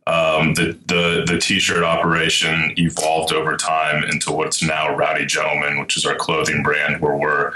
um, 0.08 0.56
the, 0.56 0.78
the 0.88 1.24
the 1.28 1.38
t-shirt 1.40 1.84
operation 1.84 2.74
evolved 2.78 3.32
over 3.32 3.56
time 3.56 4.04
into 4.06 4.32
what's 4.32 4.64
now 4.64 4.96
Rowdy 4.96 5.28
Gentleman, 5.28 5.80
which 5.80 5.96
is 5.96 6.06
our 6.06 6.16
clothing 6.16 6.64
brand, 6.64 7.00
where 7.00 7.16
we're 7.16 7.54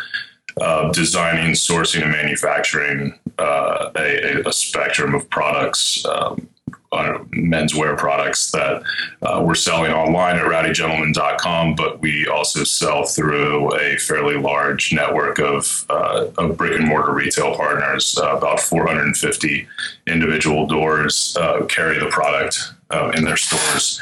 uh, 0.61 0.91
designing, 0.91 1.53
sourcing, 1.53 2.03
and 2.03 2.11
manufacturing 2.11 3.17
uh, 3.39 3.89
a, 3.95 4.41
a, 4.47 4.53
spectrum 4.53 5.13
of 5.13 5.27
products 5.29 6.05
um, 6.05 6.47
uh, 6.91 7.19
menswear 7.31 7.97
products 7.97 8.51
that 8.51 8.81
uh, 9.21 9.41
we're 9.45 9.55
selling 9.55 9.91
online 9.91 10.37
at 10.37 10.43
rowdygentleman.com, 10.43 11.75
but 11.75 12.01
we 12.01 12.27
also 12.27 12.63
sell 12.63 13.03
through 13.03 13.75
a 13.77 13.97
fairly 13.97 14.37
large 14.37 14.93
network 14.93 15.39
of, 15.39 15.85
uh, 15.89 16.27
of 16.37 16.57
brick 16.57 16.79
and 16.79 16.87
mortar 16.87 17.13
retail 17.13 17.55
partners. 17.55 18.17
Uh, 18.17 18.37
about 18.37 18.59
450 18.59 19.67
individual 20.07 20.65
doors 20.65 21.35
uh, 21.39 21.65
carry 21.65 21.99
the 21.99 22.07
product 22.07 22.71
uh, 22.91 23.11
in 23.15 23.25
their 23.25 23.37
stores. 23.37 24.01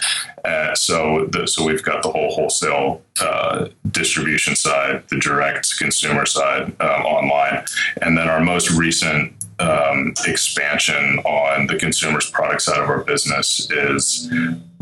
so, 0.76 1.26
the, 1.32 1.48
so 1.48 1.66
we've 1.66 1.84
got 1.84 2.04
the 2.04 2.10
whole 2.12 2.32
wholesale 2.32 3.02
distribution 3.90 4.56
side, 4.56 5.04
the 5.10 5.18
direct 5.18 5.76
consumer 5.80 6.26
side 6.26 6.68
um, 6.80 7.02
online, 7.06 7.66
and 8.02 8.16
then 8.16 8.28
our 8.28 8.42
most 8.42 8.70
recent 8.72 9.34
um, 9.60 10.14
expansion 10.28 11.20
on 11.20 11.68
the 11.68 11.78
consumer's 11.78 12.30
product 12.30 12.62
side 12.62 12.82
of 12.82 12.90
our 12.90 13.04
business 13.04 13.70
is 13.72 14.30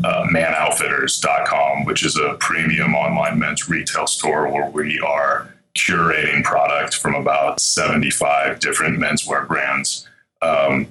uh, 0.02 0.26
manoutfitters.com, 0.32 1.84
which 1.84 2.04
is 2.04 2.16
a 2.16 2.36
premium 2.40 2.94
online 2.94 3.38
men's 3.38 3.68
retail 3.68 4.06
store 4.06 4.48
where 4.48 4.68
we 4.70 4.98
are 5.00 5.54
curating 5.76 6.42
product 6.44 6.96
from 6.96 7.14
about 7.14 7.60
75 7.60 8.60
different 8.60 8.98
menswear 8.98 9.46
brands. 9.46 10.08
Um, 10.42 10.88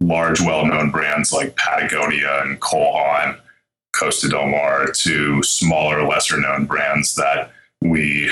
large, 0.00 0.40
well 0.40 0.66
known 0.66 0.90
brands 0.90 1.32
like 1.32 1.56
Patagonia 1.56 2.42
and 2.42 2.60
Cole 2.60 2.92
Haan, 2.94 3.36
Costa 3.92 4.28
Del 4.28 4.48
Mar, 4.48 4.86
to 4.92 5.42
smaller, 5.42 6.06
lesser 6.06 6.40
known 6.40 6.66
brands 6.66 7.14
that 7.14 7.50
we 7.80 8.30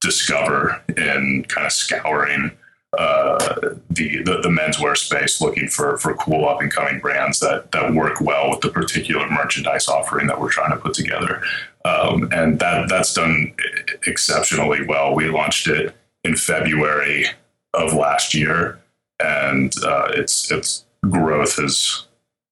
discover 0.00 0.82
in 0.96 1.44
kind 1.48 1.66
of 1.66 1.72
scouring 1.72 2.50
the, 3.90 4.22
the, 4.24 4.40
the 4.42 4.48
menswear 4.48 4.96
space, 4.96 5.40
looking 5.40 5.68
for 5.68 5.96
for 5.98 6.14
cool 6.14 6.48
up 6.48 6.60
and 6.60 6.72
coming 6.72 7.00
brands 7.00 7.40
that 7.40 7.72
that 7.72 7.94
work 7.94 8.20
well 8.20 8.50
with 8.50 8.60
the 8.60 8.68
particular 8.68 9.28
merchandise 9.30 9.88
offering 9.88 10.26
that 10.26 10.40
we're 10.40 10.50
trying 10.50 10.70
to 10.70 10.76
put 10.76 10.94
together. 10.94 11.42
Um, 11.84 12.28
and 12.32 12.58
that 12.60 12.88
that's 12.88 13.14
done 13.14 13.54
exceptionally 14.06 14.86
well. 14.86 15.14
We 15.14 15.28
launched 15.28 15.68
it 15.68 15.94
in 16.24 16.36
February 16.36 17.26
of 17.74 17.92
last 17.92 18.34
year, 18.34 18.80
and 19.22 19.72
uh, 19.84 20.08
its 20.14 20.50
its 20.50 20.84
growth 21.10 21.56
has 21.56 22.06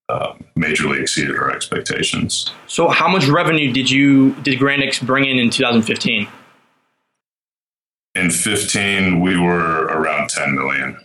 uh, 0.09 0.35
majorly 0.57 1.01
exceeded 1.01 1.37
our 1.37 1.51
expectations. 1.51 2.53
So, 2.67 2.89
how 2.89 3.09
much 3.09 3.27
revenue 3.27 3.73
did 3.73 3.91
you 3.91 4.35
did 4.43 4.59
Grandex 4.59 5.05
bring 5.05 5.25
in 5.25 5.39
in 5.39 5.51
2015? 5.51 6.29
In 8.15 8.31
15 8.31 9.21
we 9.21 9.39
were 9.39 9.85
around 9.87 10.29
10 10.31 10.55
million 10.55 10.99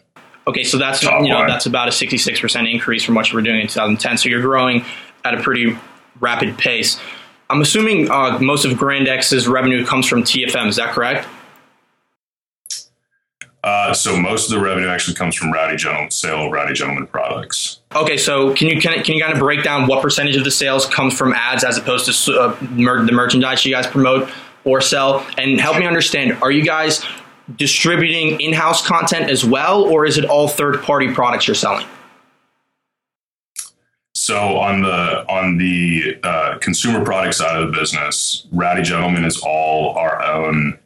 Okay, 0.48 0.63
so 0.63 0.78
that's 0.78 1.02
Top 1.02 1.22
you 1.24 1.30
know 1.30 1.39
line. 1.39 1.48
that's 1.48 1.65
about 1.65 1.88
a 1.89 1.91
66% 1.91 2.72
increase 2.72 3.04
from 3.04 3.15
what 3.15 3.30
you 3.30 3.36
were 3.36 3.41
doing 3.41 3.60
in 3.60 3.67
2010. 3.67 4.17
So 4.17 4.30
you're 4.30 4.41
growing 4.41 4.86
at 5.26 5.34
a 5.34 5.41
pretty 5.43 5.78
rapid 6.22 6.58
pace. 6.58 6.98
I'm 7.50 7.60
assuming 7.62 8.10
uh, 8.10 8.39
most 8.39 8.63
of 8.63 8.78
Grandex's 8.78 9.46
revenue 9.48 9.86
comes 9.86 10.06
from 10.08 10.24
TFM. 10.24 10.67
Is 10.67 10.78
that 10.78 10.93
correct? 10.93 11.28
Uh, 13.62 13.93
so 13.93 14.15
most 14.17 14.50
of 14.50 14.58
the 14.58 14.63
revenue 14.63 14.88
actually 14.88 15.15
comes 15.15 15.36
from 15.36 15.52
Rowdy 15.52 15.76
Gentleman 15.76 16.12
sale 16.12 16.46
of 16.46 16.52
Rowdy 16.54 16.74
Gentleman 16.74 17.08
products. 17.08 17.82
Okay, 17.93 18.15
so 18.15 18.54
can 18.54 18.67
you 18.70 18.80
can, 18.80 19.04
can 19.04 19.15
you 19.15 19.22
kind 19.22 19.34
of 19.34 19.39
break 19.39 19.63
down 19.63 19.88
what 19.88 20.02
percentage 20.02 20.38
of 20.38 20.46
the 20.46 20.52
sales 20.52 20.86
comes 20.86 21.13
from 21.17 21.34
ads 21.34 21.65
as 21.65 21.78
opposed 21.78 22.06
to 22.26 22.39
uh, 22.39 22.56
mer- 22.72 23.06
the 23.06 23.12
merchandise 23.12 23.65
you 23.65 23.74
guys 23.74 23.86
promote 23.86 24.30
or 24.67 24.82
sell, 24.82 25.25
and 25.38 25.60
help 25.60 25.77
me 25.77 25.86
understand: 25.88 26.38
Are 26.41 26.51
you 26.51 26.63
guys 26.63 27.03
distributing 27.56 28.39
in-house 28.41 28.86
content 28.86 29.30
as 29.32 29.45
well, 29.45 29.84
or 29.84 30.06
is 30.06 30.17
it 30.17 30.25
all 30.25 30.47
third-party 30.47 31.13
products 31.13 31.47
you're 31.47 31.56
selling? 31.56 31.88
So 34.13 34.58
on 34.58 34.82
the 34.82 35.25
on 35.30 35.58
the 35.58 36.19
uh, 36.23 36.58
consumer 36.58 37.06
product 37.06 37.36
side 37.36 37.62
of 37.62 37.71
the 37.71 37.80
business, 37.80 38.45
Rowdy 38.51 38.82
Gentleman 38.82 39.23
is 39.23 39.41
all 39.41 39.95
our 39.95 40.21
own 40.21 40.77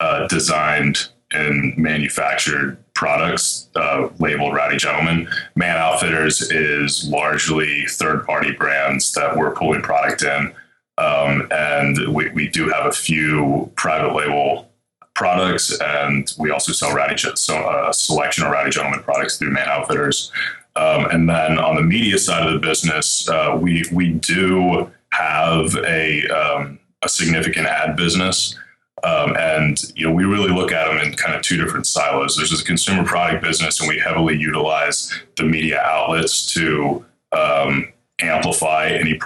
uh, 0.00 0.26
designed 0.26 1.08
and 1.30 1.76
manufactured 1.76 2.78
products 2.94 3.68
uh, 3.76 4.08
labeled 4.18 4.54
Rowdy 4.54 4.76
Gentleman. 4.76 5.28
Man 5.54 5.76
Outfitters 5.76 6.50
is 6.50 7.08
largely 7.08 7.84
third 7.86 8.26
party 8.26 8.52
brands 8.52 9.12
that 9.12 9.36
we're 9.36 9.54
pulling 9.54 9.82
product 9.82 10.22
in, 10.22 10.52
um, 11.00 11.48
and 11.50 12.14
we, 12.14 12.28
we 12.30 12.48
do 12.48 12.68
have 12.68 12.86
a 12.86 12.92
few 12.92 13.70
private 13.74 14.14
label 14.14 14.70
products, 15.14 15.78
and 15.80 16.32
we 16.38 16.50
also 16.50 16.72
sell 16.72 16.94
Rowdy 16.94 17.16
so 17.16 17.88
a 17.88 17.92
selection 17.94 18.44
of 18.44 18.52
Rowdy 18.52 18.70
Gentleman 18.70 19.02
products 19.02 19.38
through 19.38 19.50
Man 19.50 19.68
Outfitters. 19.68 20.30
Um, 20.76 21.06
and 21.06 21.28
then 21.28 21.58
on 21.58 21.76
the 21.76 21.82
media 21.82 22.18
side 22.18 22.46
of 22.46 22.52
the 22.52 22.58
business, 22.58 23.28
uh, 23.28 23.58
we 23.60 23.84
we 23.92 24.12
do 24.12 24.90
have 25.12 25.74
a 25.76 26.26
um, 26.28 26.78
a 27.02 27.08
significant 27.08 27.66
ad 27.66 27.96
business, 27.96 28.56
um, 29.02 29.34
and 29.36 29.78
you 29.96 30.06
know 30.06 30.14
we 30.14 30.24
really 30.24 30.52
look 30.52 30.70
at 30.70 30.86
them 30.86 30.98
in 30.98 31.14
kind 31.14 31.34
of 31.34 31.42
two 31.42 31.56
different 31.56 31.86
silos. 31.86 32.36
There's 32.36 32.58
a 32.58 32.64
consumer 32.64 33.04
product 33.04 33.42
business, 33.42 33.80
and 33.80 33.88
we 33.88 33.98
heavily 33.98 34.36
utilize 34.36 35.12
the 35.36 35.44
media 35.44 35.80
outlets 35.80 36.52
to 36.54 37.04
um, 37.32 37.92
amplify 38.22 38.88
any 38.88 39.18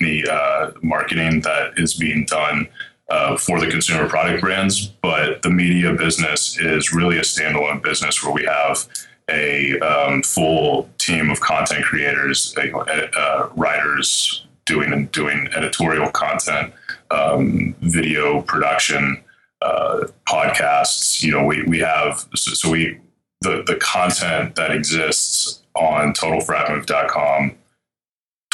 any 0.00 0.24
uh, 0.28 0.70
marketing 0.82 1.40
that 1.42 1.72
is 1.76 1.94
being 1.94 2.24
done 2.26 2.68
uh, 3.10 3.36
for 3.36 3.60
the 3.60 3.66
consumer 3.66 4.08
product 4.08 4.40
brands. 4.40 4.86
But 4.86 5.42
the 5.42 5.50
media 5.50 5.92
business 5.92 6.58
is 6.58 6.92
really 6.92 7.18
a 7.18 7.22
standalone 7.22 7.82
business 7.82 8.22
where 8.22 8.32
we 8.32 8.44
have 8.44 8.88
a 9.28 9.78
um, 9.80 10.22
full 10.22 10.88
team 10.98 11.30
of 11.30 11.40
content 11.40 11.84
creators, 11.84 12.54
uh, 12.56 13.48
writers 13.54 14.46
doing 14.64 15.06
doing 15.06 15.48
editorial 15.54 16.10
content, 16.10 16.72
um, 17.10 17.74
video 17.80 18.42
production, 18.42 19.22
uh, 19.60 20.06
podcasts. 20.26 21.22
You 21.22 21.32
know, 21.32 21.44
we 21.44 21.62
we 21.64 21.78
have 21.80 22.26
so, 22.34 22.54
so 22.54 22.70
we 22.70 22.98
the 23.40 23.62
the 23.66 23.76
content 23.76 24.54
that 24.56 24.70
exists 24.70 25.62
on 25.74 26.12
TotalFratMove.com 26.12 27.56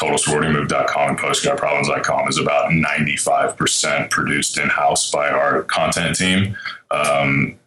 TotalSororityMove.com 0.00 1.10
and 1.10 1.18
PostGradProblems.com 1.18 2.28
is 2.28 2.38
about 2.38 2.70
95% 2.70 4.10
produced 4.10 4.58
in 4.58 4.68
house 4.68 5.10
by 5.10 5.28
our 5.28 5.62
content 5.64 6.16
team. 6.16 6.56
Um, 6.90 7.58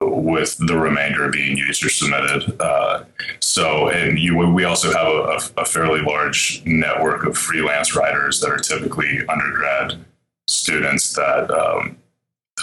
with 0.00 0.56
the 0.58 0.76
remainder 0.76 1.28
being 1.30 1.56
user 1.56 1.88
submitted. 1.88 2.60
Uh, 2.60 3.04
so, 3.40 3.88
and 3.88 4.18
you, 4.18 4.36
we 4.36 4.64
also 4.64 4.92
have 4.92 5.06
a, 5.06 5.60
a, 5.60 5.64
fairly 5.64 6.00
large 6.00 6.62
network 6.66 7.24
of 7.24 7.38
freelance 7.38 7.96
writers 7.96 8.40
that 8.40 8.50
are 8.50 8.58
typically 8.58 9.20
undergrad 9.28 10.04
students 10.46 11.14
that 11.14 11.50
um, 11.50 11.96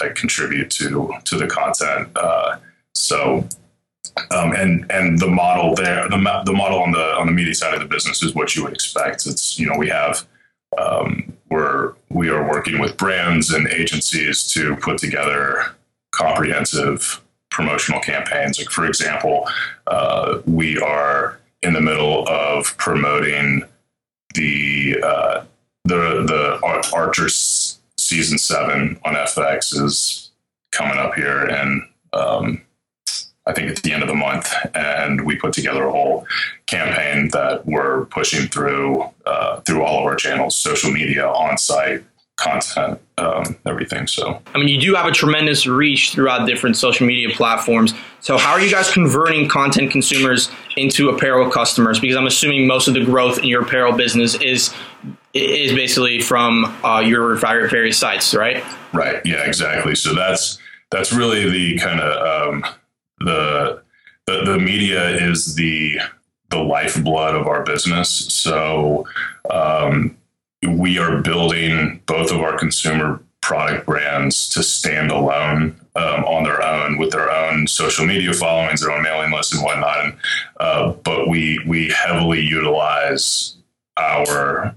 that 0.00 0.14
contribute 0.14 0.70
to 0.70 1.12
to 1.24 1.36
the 1.36 1.46
content. 1.46 2.08
Uh, 2.16 2.58
so, 2.94 3.46
um, 4.30 4.52
and 4.52 4.90
and 4.90 5.18
the 5.18 5.28
model 5.28 5.74
there, 5.74 6.08
the 6.08 6.42
the 6.44 6.52
model 6.52 6.80
on 6.80 6.92
the 6.92 7.14
on 7.16 7.26
the 7.26 7.32
media 7.32 7.54
side 7.54 7.74
of 7.74 7.80
the 7.80 7.86
business 7.86 8.22
is 8.22 8.34
what 8.34 8.54
you 8.54 8.64
would 8.64 8.72
expect. 8.72 9.26
It's 9.26 9.58
you 9.58 9.66
know 9.66 9.76
we 9.78 9.88
have. 9.88 10.26
Um, 10.78 11.32
we're 11.50 11.92
we 12.08 12.30
are 12.30 12.48
working 12.48 12.80
with 12.80 12.96
brands 12.96 13.52
and 13.52 13.68
agencies 13.68 14.44
to 14.52 14.74
put 14.76 14.96
together 14.98 15.74
comprehensive 16.12 17.20
promotional 17.50 18.00
campaigns. 18.00 18.58
Like 18.58 18.70
for 18.70 18.86
example, 18.86 19.46
uh, 19.86 20.40
we 20.46 20.78
are 20.78 21.38
in 21.62 21.74
the 21.74 21.80
middle 21.80 22.26
of 22.28 22.76
promoting 22.78 23.62
the 24.34 24.96
uh, 25.04 25.44
the 25.84 26.24
the 26.26 26.60
Ar- 26.62 26.82
Archers 26.94 27.78
season 27.98 28.38
seven 28.38 28.98
on 29.04 29.14
FX 29.14 29.78
is 29.80 30.30
coming 30.70 30.98
up 30.98 31.14
here, 31.14 31.44
and 31.44 31.82
um, 32.14 32.62
I 33.46 33.52
think 33.52 33.70
at 33.70 33.82
the 33.82 33.92
end 33.92 34.02
of 34.02 34.08
the 34.08 34.14
month, 34.14 34.52
and 34.74 35.26
we 35.26 35.36
put 35.36 35.52
together 35.52 35.84
a 35.84 35.90
whole 35.90 36.26
campaign 36.66 37.28
that 37.32 37.66
we're 37.66 38.04
pushing 38.06 38.48
through 38.48 39.04
uh, 39.26 39.60
through 39.60 39.82
all 39.82 40.00
of 40.00 40.04
our 40.04 40.14
channels, 40.14 40.56
social 40.56 40.92
media, 40.92 41.26
on 41.26 41.58
site 41.58 42.04
content, 42.36 43.00
um, 43.18 43.56
everything. 43.66 44.06
So, 44.06 44.40
I 44.54 44.58
mean, 44.58 44.68
you 44.68 44.80
do 44.80 44.94
have 44.94 45.06
a 45.06 45.12
tremendous 45.12 45.66
reach 45.66 46.12
throughout 46.12 46.46
different 46.46 46.76
social 46.76 47.06
media 47.06 47.34
platforms. 47.34 47.94
So, 48.20 48.38
how 48.38 48.52
are 48.52 48.60
you 48.60 48.70
guys 48.70 48.92
converting 48.92 49.48
content 49.48 49.90
consumers 49.90 50.50
into 50.76 51.08
apparel 51.08 51.50
customers? 51.50 52.00
Because 52.00 52.16
I'm 52.16 52.26
assuming 52.26 52.66
most 52.66 52.88
of 52.88 52.94
the 52.94 53.04
growth 53.04 53.38
in 53.38 53.44
your 53.44 53.62
apparel 53.62 53.92
business 53.92 54.34
is 54.36 54.74
is 55.34 55.72
basically 55.72 56.20
from 56.20 56.64
uh, 56.84 57.00
your 57.00 57.36
various 57.36 57.98
sites, 57.98 58.34
right? 58.34 58.62
Right. 58.92 59.20
Yeah. 59.24 59.44
Exactly. 59.46 59.94
So 59.94 60.14
that's 60.14 60.58
that's 60.90 61.12
really 61.12 61.50
the 61.50 61.78
kind 61.78 62.00
of 62.00 62.54
um, 62.54 62.64
the, 63.24 63.82
the 64.26 64.44
the 64.44 64.58
media 64.58 65.08
is 65.08 65.54
the 65.54 65.98
the 66.50 66.58
lifeblood 66.58 67.34
of 67.34 67.46
our 67.46 67.62
business. 67.64 68.10
So. 68.10 69.06
Um, 69.50 70.16
we 70.68 70.98
are 70.98 71.20
building 71.20 72.00
both 72.06 72.30
of 72.30 72.40
our 72.40 72.56
consumer 72.56 73.20
product 73.40 73.86
brands 73.86 74.48
to 74.50 74.62
stand 74.62 75.10
alone 75.10 75.74
um, 75.96 76.24
on 76.24 76.44
their 76.44 76.62
own 76.62 76.96
with 76.96 77.10
their 77.10 77.30
own 77.30 77.66
social 77.66 78.06
media 78.06 78.32
followings, 78.32 78.80
their 78.80 78.92
own 78.92 79.02
mailing 79.02 79.32
lists 79.32 79.52
and 79.52 79.62
whatnot. 79.62 80.04
And, 80.04 80.14
uh, 80.60 80.92
but 81.04 81.28
we 81.28 81.58
we 81.66 81.88
heavily 81.88 82.40
utilize 82.40 83.56
our 83.96 84.74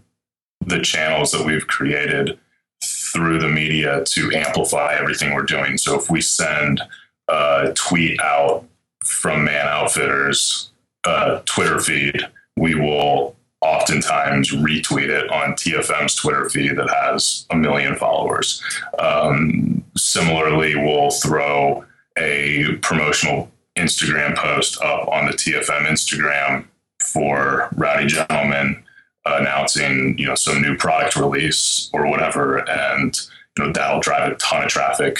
the 0.65 0.81
channels 0.81 1.31
that 1.31 1.45
we've 1.45 1.67
created 1.67 2.39
through 2.83 3.39
the 3.39 3.47
media 3.47 4.03
to 4.05 4.31
amplify 4.33 4.95
everything 4.95 5.33
we're 5.33 5.43
doing. 5.43 5.77
So 5.77 5.97
if 5.97 6.09
we 6.09 6.21
send 6.21 6.81
a 7.27 7.73
tweet 7.75 8.19
out 8.21 8.65
from 9.03 9.45
Man 9.45 9.67
Outfitters 9.67 10.71
uh, 11.05 11.41
Twitter 11.45 11.79
feed, 11.79 12.21
we 12.57 12.75
will 12.75 13.35
oftentimes 13.61 14.51
retweet 14.51 15.09
it 15.09 15.29
on 15.31 15.53
TFM's 15.53 16.15
Twitter 16.15 16.49
feed 16.49 16.77
that 16.77 16.89
has 16.89 17.45
a 17.49 17.55
million 17.55 17.95
followers. 17.95 18.61
Um, 18.99 19.83
similarly, 19.95 20.75
we'll 20.75 21.11
throw 21.11 21.85
a 22.17 22.75
promotional 22.81 23.51
Instagram 23.75 24.35
post 24.35 24.79
up 24.81 25.07
on 25.07 25.25
the 25.25 25.33
TFM 25.33 25.85
Instagram 25.85 26.65
for 27.01 27.69
Rowdy 27.75 28.07
Gentleman 28.07 28.83
announcing, 29.25 30.17
you 30.17 30.27
know, 30.27 30.35
some 30.35 30.61
new 30.61 30.77
product 30.77 31.15
release 31.15 31.89
or 31.93 32.07
whatever, 32.07 32.57
and 32.69 33.19
you 33.57 33.65
know 33.65 33.71
that'll 33.71 33.99
drive 33.99 34.31
a 34.31 34.35
ton 34.35 34.63
of 34.63 34.69
traffic. 34.69 35.17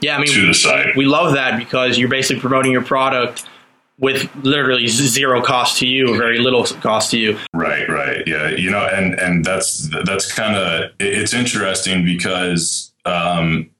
Yeah, 0.00 0.16
I 0.16 0.20
mean, 0.20 0.28
to 0.28 0.46
the 0.46 0.54
site. 0.54 0.96
we 0.96 1.06
love 1.06 1.34
that 1.34 1.58
because 1.58 1.98
you're 1.98 2.08
basically 2.08 2.40
promoting 2.40 2.72
your 2.72 2.84
product 2.84 3.46
with 3.98 4.32
literally 4.44 4.86
zero 4.86 5.42
cost 5.42 5.78
to 5.78 5.86
you, 5.86 6.14
or 6.14 6.16
very 6.16 6.38
little 6.38 6.64
cost 6.64 7.10
to 7.10 7.18
you. 7.18 7.38
Right, 7.52 7.88
right, 7.88 8.26
yeah, 8.26 8.48
you 8.50 8.70
know, 8.70 8.86
and 8.86 9.14
and 9.18 9.44
that's 9.44 9.88
that's 10.04 10.32
kind 10.32 10.56
of 10.56 10.92
it's 11.00 11.34
interesting 11.34 12.04
because 12.04 12.92
um, 13.04 13.70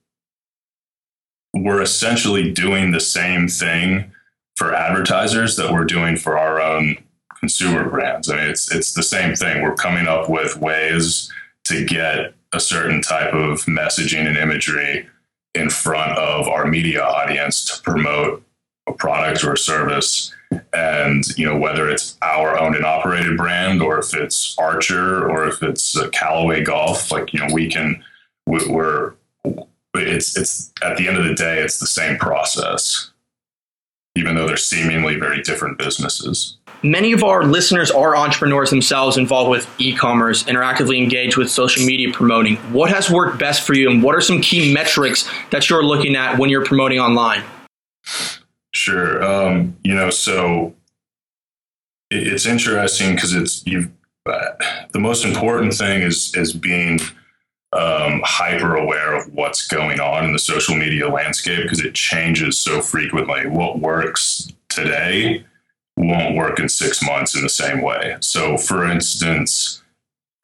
we're 1.54 1.82
essentially 1.82 2.52
doing 2.52 2.90
the 2.90 3.00
same 3.00 3.48
thing 3.48 4.12
for 4.56 4.74
advertisers 4.74 5.56
that 5.56 5.72
we're 5.72 5.84
doing 5.84 6.16
for 6.16 6.36
our 6.36 6.60
own 6.60 6.96
consumer 7.38 7.88
brands. 7.88 8.28
I 8.28 8.36
mean, 8.36 8.50
it's 8.50 8.74
it's 8.74 8.92
the 8.94 9.02
same 9.02 9.36
thing. 9.36 9.62
We're 9.62 9.76
coming 9.76 10.08
up 10.08 10.28
with 10.28 10.56
ways 10.56 11.32
to 11.64 11.84
get 11.84 12.34
a 12.52 12.58
certain 12.58 13.02
type 13.02 13.34
of 13.34 13.66
messaging 13.66 14.26
and 14.26 14.36
imagery 14.36 15.06
in 15.54 15.70
front 15.70 16.18
of 16.18 16.48
our 16.48 16.66
media 16.66 17.02
audience 17.02 17.64
to 17.64 17.82
promote 17.82 18.44
a 18.88 18.92
product 18.92 19.44
or 19.44 19.54
a 19.54 19.58
service 19.58 20.34
and 20.72 21.36
you 21.36 21.44
know 21.44 21.58
whether 21.58 21.88
it's 21.88 22.16
our 22.22 22.58
owned 22.58 22.74
and 22.74 22.84
operated 22.84 23.36
brand 23.36 23.82
or 23.82 23.98
if 23.98 24.14
it's 24.14 24.56
archer 24.58 25.28
or 25.28 25.46
if 25.46 25.62
it's 25.62 25.96
uh, 25.96 26.08
callaway 26.10 26.62
golf 26.62 27.10
like 27.10 27.32
you 27.34 27.38
know 27.38 27.52
we 27.52 27.68
can 27.68 28.02
we're 28.46 29.12
it's 29.94 30.36
it's 30.38 30.72
at 30.82 30.96
the 30.96 31.06
end 31.06 31.18
of 31.18 31.24
the 31.24 31.34
day 31.34 31.58
it's 31.58 31.80
the 31.80 31.86
same 31.86 32.16
process 32.16 33.10
even 34.18 34.34
though 34.34 34.46
they're 34.46 34.56
seemingly 34.56 35.16
very 35.16 35.42
different 35.42 35.78
businesses. 35.78 36.57
Many 36.82 37.12
of 37.12 37.24
our 37.24 37.44
listeners 37.44 37.90
are 37.90 38.16
entrepreneurs 38.16 38.70
themselves 38.70 39.16
involved 39.16 39.50
with 39.50 39.68
e 39.80 39.94
commerce 39.94 40.46
and 40.46 40.56
are 40.56 40.62
actively 40.62 40.98
engaged 40.98 41.36
with 41.36 41.50
social 41.50 41.84
media 41.84 42.12
promoting. 42.12 42.56
What 42.72 42.90
has 42.90 43.10
worked 43.10 43.38
best 43.38 43.62
for 43.62 43.74
you, 43.74 43.90
and 43.90 44.00
what 44.02 44.14
are 44.14 44.20
some 44.20 44.40
key 44.40 44.72
metrics 44.72 45.28
that 45.50 45.68
you're 45.68 45.82
looking 45.82 46.14
at 46.14 46.38
when 46.38 46.50
you're 46.50 46.64
promoting 46.64 47.00
online? 47.00 47.42
Sure. 48.72 49.24
Um, 49.24 49.76
you 49.82 49.92
know, 49.92 50.10
so 50.10 50.74
it's 52.10 52.46
interesting 52.46 53.16
because 53.16 53.34
it's 53.34 53.66
you've 53.66 53.90
uh, 54.26 54.50
the 54.92 55.00
most 55.00 55.24
important 55.24 55.74
thing 55.74 56.02
is 56.02 56.32
is 56.36 56.52
being 56.52 57.00
um, 57.72 58.22
hyper 58.24 58.76
aware 58.76 59.16
of 59.16 59.32
what's 59.34 59.66
going 59.66 59.98
on 59.98 60.24
in 60.24 60.32
the 60.32 60.38
social 60.38 60.76
media 60.76 61.08
landscape 61.08 61.64
because 61.64 61.80
it 61.80 61.94
changes 61.94 62.56
so 62.56 62.80
frequently. 62.80 63.46
What 63.46 63.80
works 63.80 64.52
today 64.68 65.44
won't 65.98 66.36
work 66.36 66.60
in 66.60 66.68
six 66.68 67.02
months 67.02 67.34
in 67.34 67.42
the 67.42 67.48
same 67.48 67.82
way. 67.82 68.16
So, 68.20 68.56
for 68.56 68.86
instance, 68.86 69.82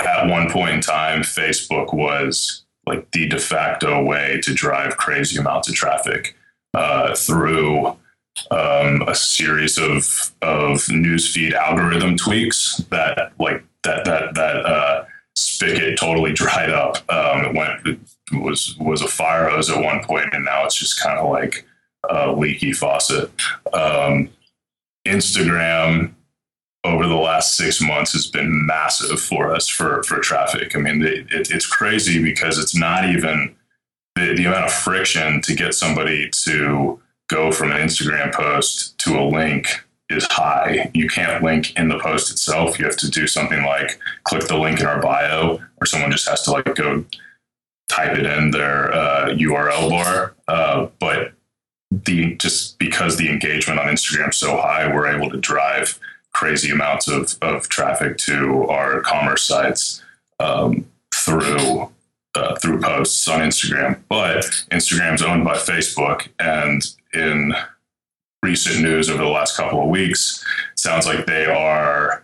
at 0.01 0.27
one 0.27 0.51
point 0.51 0.75
in 0.75 0.81
time, 0.81 1.23
Facebook 1.23 1.95
was 1.95 2.65
like 2.87 3.11
the 3.13 3.29
de 3.29 3.39
facto 3.39 4.03
way 4.03 4.41
to 4.43 4.53
drive 4.53 4.97
crazy 4.97 5.39
amounts 5.39 5.69
of 5.69 5.75
traffic 5.75 6.37
uh, 6.75 7.15
through 7.15 7.97
um, 8.51 9.03
a 9.07 9.15
series 9.15 9.79
of 9.79 10.33
of 10.43 10.79
newsfeed 10.87 11.53
algorithm 11.53 12.17
tweaks 12.17 12.79
that 12.91 13.33
like 13.39 13.65
that 13.85 14.05
that 14.05 14.35
that 14.35 14.67
uh, 14.67 15.05
spigot 15.37 15.99
totally 15.99 16.33
dried 16.33 16.71
up. 16.71 16.97
Um, 17.11 17.45
it 17.45 17.55
went 17.55 17.87
it 17.87 17.99
was 18.43 18.77
was 18.79 19.03
a 19.03 19.09
fire 19.09 19.49
hose 19.49 19.71
at 19.71 19.83
one 19.83 20.03
point, 20.03 20.31
and 20.33 20.45
now 20.45 20.65
it's 20.65 20.75
just 20.75 21.01
kind 21.01 21.19
of 21.19 21.31
like 21.31 21.65
a 22.11 22.33
leaky 22.33 22.73
faucet. 22.73 23.31
Um, 23.73 24.29
Instagram 25.07 26.15
over 26.85 27.07
the 27.07 27.15
last 27.15 27.57
six 27.57 27.81
months 27.81 28.13
has 28.13 28.27
been 28.27 28.67
massive 28.67 29.21
for 29.21 29.55
us 29.55 29.69
for 29.69 30.03
for 30.03 30.21
traffic. 30.21 30.77
I 30.77 30.79
mean, 30.79 31.03
it, 31.03 31.33
it, 31.33 31.51
it's 31.51 31.67
crazy 31.67 32.23
because 32.23 32.59
it's 32.59 32.75
not 32.75 33.07
even 33.07 33.55
the, 34.15 34.35
the 34.35 34.45
amount 34.45 34.67
of 34.67 34.73
friction 34.73 35.41
to 35.43 35.55
get 35.55 35.75
somebody 35.75 36.29
to 36.31 37.01
go 37.29 37.51
from 37.51 37.73
an 37.73 37.79
Instagram 37.79 38.33
post 38.33 38.99
to 38.99 39.19
a 39.19 39.25
link 39.25 39.67
is 40.11 40.27
high. 40.31 40.91
You 40.95 41.09
can't 41.09 41.43
link 41.43 41.77
in 41.79 41.89
the 41.89 41.99
post 41.99 42.31
itself. 42.31 42.79
You 42.79 42.85
have 42.85 42.97
to 42.99 43.11
do 43.11 43.27
something 43.27 43.65
like 43.65 43.99
click 44.25 44.47
the 44.47 44.59
link 44.59 44.81
in 44.81 44.87
our 44.87 45.01
bio, 45.01 45.61
or 45.81 45.87
someone 45.87 46.11
just 46.11 46.29
has 46.29 46.43
to 46.43 46.53
like 46.53 46.75
go 46.75 47.05
type 47.89 48.17
it 48.17 48.27
in 48.27 48.51
their 48.51 48.93
uh, 48.93 49.29
URL 49.31 49.89
bar. 49.89 50.35
Uh, 50.49 50.89
but 50.99 51.33
the 52.05 52.35
just 52.37 52.79
because 52.79 53.17
the 53.17 53.29
engagement 53.29 53.79
on 53.79 53.87
Instagram 53.87 54.31
is 54.31 54.37
so 54.37 54.57
high, 54.57 54.93
we're 54.93 55.07
able 55.07 55.31
to 55.31 55.37
drive 55.37 55.99
crazy 56.33 56.71
amounts 56.71 57.09
of, 57.09 57.37
of 57.43 57.69
traffic 57.69 58.19
to 58.19 58.67
our 58.69 59.01
commerce 59.01 59.43
sites 59.43 60.03
um, 60.41 60.87
through 61.15 61.91
uh, 62.35 62.57
through 62.57 62.81
posts 62.81 63.29
on 63.29 63.41
Instagram. 63.41 64.01
But 64.09 64.45
Instagram's 64.71 65.23
owned 65.23 65.45
by 65.45 65.55
Facebook, 65.55 66.29
and 66.39 66.85
in 67.13 67.55
recent 68.43 68.83
news 68.83 69.09
over 69.09 69.23
the 69.23 69.29
last 69.29 69.57
couple 69.57 69.83
of 69.83 69.89
weeks, 69.89 70.45
sounds 70.75 71.07
like 71.07 71.27
they 71.27 71.47
are 71.47 72.24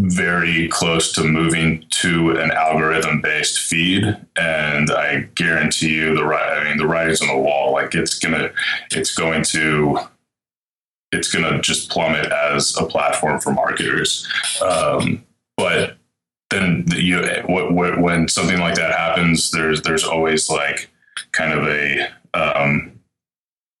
very 0.00 0.68
close 0.68 1.12
to 1.12 1.24
moving 1.24 1.84
to 1.90 2.30
an 2.30 2.52
algorithm 2.52 3.20
based 3.20 3.58
feed 3.58 4.04
and 4.36 4.92
i 4.92 5.28
guarantee 5.34 5.92
you 5.92 6.14
the 6.14 6.24
right 6.24 6.56
i 6.56 6.62
mean 6.62 6.76
the 6.76 6.86
writing's 6.86 7.20
on 7.20 7.26
the 7.26 7.36
wall 7.36 7.72
like 7.72 7.96
it's 7.96 8.16
gonna 8.16 8.48
it's 8.92 9.12
going 9.12 9.42
to 9.42 9.98
it's 11.12 11.32
gonna 11.32 11.60
just 11.60 11.90
plummet 11.90 12.30
as 12.30 12.76
a 12.76 12.84
platform 12.84 13.40
for 13.40 13.52
marketers. 13.52 14.28
Um, 14.62 15.24
but 15.56 15.96
then 16.50 16.84
you 16.94 17.22
what, 17.46 17.72
what, 17.72 18.00
when 18.00 18.28
something 18.28 18.58
like 18.58 18.74
that 18.76 18.92
happens 18.92 19.50
there's 19.50 19.82
there's 19.82 20.04
always 20.04 20.48
like 20.48 20.88
kind 21.32 21.52
of 21.52 21.66
a 21.66 22.08
um, 22.34 22.97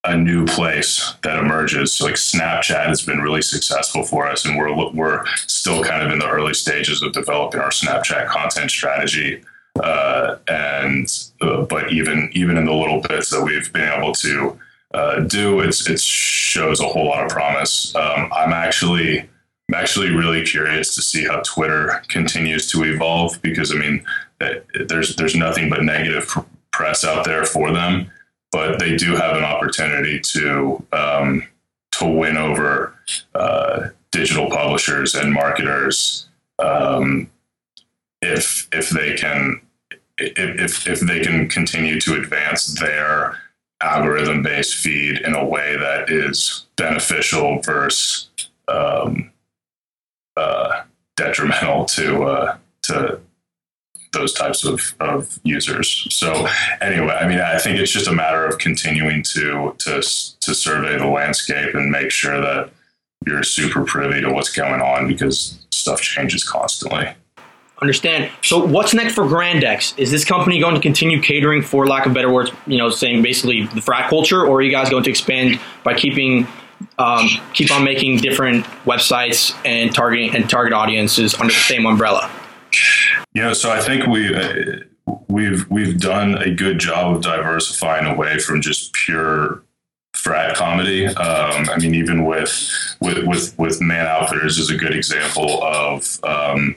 a 0.04 0.16
new 0.16 0.46
place 0.46 1.14
that 1.22 1.38
emerges. 1.38 1.92
So 1.92 2.06
like 2.06 2.14
Snapchat 2.14 2.86
has 2.86 3.02
been 3.02 3.18
really 3.18 3.42
successful 3.42 4.04
for 4.04 4.28
us, 4.28 4.44
and 4.44 4.56
we're 4.56 4.74
we're 4.92 5.24
still 5.46 5.82
kind 5.82 6.02
of 6.02 6.12
in 6.12 6.18
the 6.18 6.28
early 6.28 6.54
stages 6.54 7.02
of 7.02 7.12
developing 7.12 7.60
our 7.60 7.70
Snapchat 7.70 8.28
content 8.28 8.70
strategy. 8.70 9.42
Uh, 9.82 10.36
and 10.48 11.06
uh, 11.40 11.62
but 11.62 11.92
even 11.92 12.30
even 12.32 12.56
in 12.56 12.64
the 12.64 12.72
little 12.72 13.00
bits 13.02 13.30
that 13.30 13.42
we've 13.42 13.72
been 13.72 13.92
able 13.92 14.12
to 14.12 14.58
uh, 14.94 15.20
do, 15.20 15.60
it's 15.60 15.88
it 15.88 16.00
shows 16.00 16.80
a 16.80 16.86
whole 16.86 17.06
lot 17.06 17.24
of 17.24 17.30
promise. 17.30 17.94
Um, 17.94 18.32
I'm 18.32 18.52
actually 18.52 19.20
I'm 19.20 19.74
actually 19.74 20.10
really 20.10 20.44
curious 20.44 20.94
to 20.94 21.02
see 21.02 21.26
how 21.26 21.42
Twitter 21.44 22.02
continues 22.08 22.70
to 22.70 22.84
evolve 22.84 23.40
because 23.42 23.72
I 23.72 23.76
mean 23.76 24.04
there's 24.86 25.16
there's 25.16 25.34
nothing 25.34 25.68
but 25.68 25.82
negative 25.82 26.34
press 26.70 27.04
out 27.04 27.24
there 27.24 27.44
for 27.44 27.72
them 27.72 28.10
but 28.58 28.80
they 28.80 28.96
do 28.96 29.14
have 29.14 29.36
an 29.36 29.44
opportunity 29.44 30.18
to 30.18 30.84
um, 30.92 31.46
to 31.92 32.04
win 32.04 32.36
over 32.36 32.92
uh, 33.36 33.88
digital 34.10 34.50
publishers 34.50 35.14
and 35.14 35.32
marketers 35.32 36.28
um, 36.58 37.30
if 38.20 38.66
if 38.72 38.90
they 38.90 39.14
can 39.14 39.60
if 40.18 40.88
if 40.88 40.98
they 40.98 41.20
can 41.20 41.48
continue 41.48 42.00
to 42.00 42.16
advance 42.20 42.80
their 42.80 43.38
algorithm 43.80 44.42
based 44.42 44.74
feed 44.74 45.20
in 45.20 45.36
a 45.36 45.44
way 45.44 45.76
that 45.76 46.10
is 46.10 46.66
beneficial 46.76 47.60
versus 47.62 48.28
um, 48.66 49.30
uh, 50.36 50.82
detrimental 51.16 51.84
to 51.84 52.24
uh, 52.24 52.56
to 52.82 53.20
those 54.12 54.32
types 54.32 54.64
of, 54.64 54.94
of 55.00 55.38
users. 55.42 56.06
So 56.10 56.48
anyway, 56.80 57.16
I 57.20 57.28
mean, 57.28 57.40
I 57.40 57.58
think 57.58 57.78
it's 57.78 57.92
just 57.92 58.08
a 58.08 58.12
matter 58.12 58.44
of 58.44 58.58
continuing 58.58 59.22
to 59.34 59.74
to 59.78 60.02
to 60.40 60.54
survey 60.54 60.98
the 60.98 61.06
landscape 61.06 61.74
and 61.74 61.90
make 61.90 62.10
sure 62.10 62.40
that 62.40 62.70
you're 63.26 63.42
super 63.42 63.84
privy 63.84 64.20
to 64.20 64.32
what's 64.32 64.50
going 64.50 64.80
on 64.80 65.08
because 65.08 65.58
stuff 65.70 66.00
changes 66.00 66.48
constantly. 66.48 67.08
Understand. 67.80 68.32
So 68.42 68.64
what's 68.64 68.92
next 68.92 69.14
for 69.14 69.24
Grandex? 69.24 69.96
Is 69.98 70.10
this 70.10 70.24
company 70.24 70.58
going 70.58 70.74
to 70.74 70.80
continue 70.80 71.22
catering, 71.22 71.62
for 71.62 71.86
lack 71.86 72.06
of 72.06 72.14
better 72.14 72.32
words, 72.32 72.50
you 72.66 72.76
know, 72.76 72.90
saying 72.90 73.22
basically 73.22 73.66
the 73.66 73.80
frat 73.80 74.10
culture, 74.10 74.44
or 74.44 74.56
are 74.56 74.62
you 74.62 74.72
guys 74.72 74.90
going 74.90 75.04
to 75.04 75.10
expand 75.10 75.60
by 75.84 75.94
keeping 75.94 76.48
um, 76.98 77.28
keep 77.54 77.70
on 77.70 77.84
making 77.84 78.18
different 78.18 78.64
websites 78.84 79.56
and 79.64 79.94
targeting 79.94 80.34
and 80.34 80.50
target 80.50 80.72
audiences 80.72 81.34
under 81.34 81.52
the 81.52 81.60
same 81.60 81.86
umbrella? 81.86 82.28
You 83.34 83.42
know, 83.42 83.52
so 83.52 83.70
I 83.70 83.80
think 83.80 84.06
we 84.06 84.34
uh, 84.34 84.80
we've 85.28 85.68
we've 85.70 85.98
done 85.98 86.36
a 86.38 86.54
good 86.54 86.78
job 86.78 87.16
of 87.16 87.22
diversifying 87.22 88.06
away 88.06 88.38
from 88.38 88.60
just 88.60 88.92
pure 88.92 89.62
frat 90.14 90.56
comedy. 90.56 91.06
Um, 91.06 91.68
I 91.70 91.78
mean, 91.78 91.94
even 91.94 92.24
with 92.24 92.96
with 93.00 93.24
with 93.26 93.58
with 93.58 93.80
Man 93.80 94.06
Outfitters 94.06 94.58
is 94.58 94.70
a 94.70 94.76
good 94.76 94.94
example 94.94 95.62
of 95.62 96.18
um, 96.24 96.76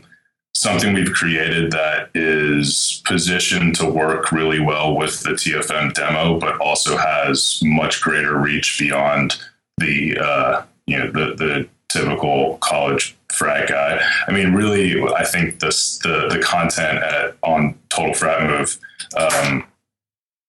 something 0.53 0.93
we've 0.93 1.11
created 1.11 1.71
that 1.71 2.09
is 2.13 3.01
positioned 3.05 3.75
to 3.75 3.89
work 3.89 4.31
really 4.31 4.59
well 4.59 4.95
with 4.95 5.21
the 5.21 5.31
TFM 5.31 5.93
demo, 5.93 6.39
but 6.39 6.59
also 6.59 6.97
has 6.97 7.59
much 7.63 8.01
greater 8.01 8.37
reach 8.37 8.77
beyond 8.79 9.41
the 9.77 10.17
uh, 10.17 10.63
you 10.85 10.97
know 10.97 11.11
the 11.11 11.35
the 11.35 11.67
typical 11.91 12.57
college 12.57 13.15
frat 13.31 13.67
guy. 13.69 13.99
I 14.27 14.31
mean, 14.31 14.53
really, 14.53 15.01
I 15.13 15.23
think 15.23 15.59
this 15.59 15.97
the 15.99 16.27
the 16.29 16.39
content 16.39 16.99
at, 16.99 17.35
on 17.43 17.77
Total 17.89 18.13
Frat 18.13 18.47
Move 18.49 18.77
um, 19.17 19.65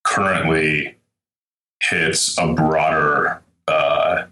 currently 0.05 0.97
hits 1.83 2.39
a 2.39 2.53
broader 2.53 3.43
uh, 3.69 4.25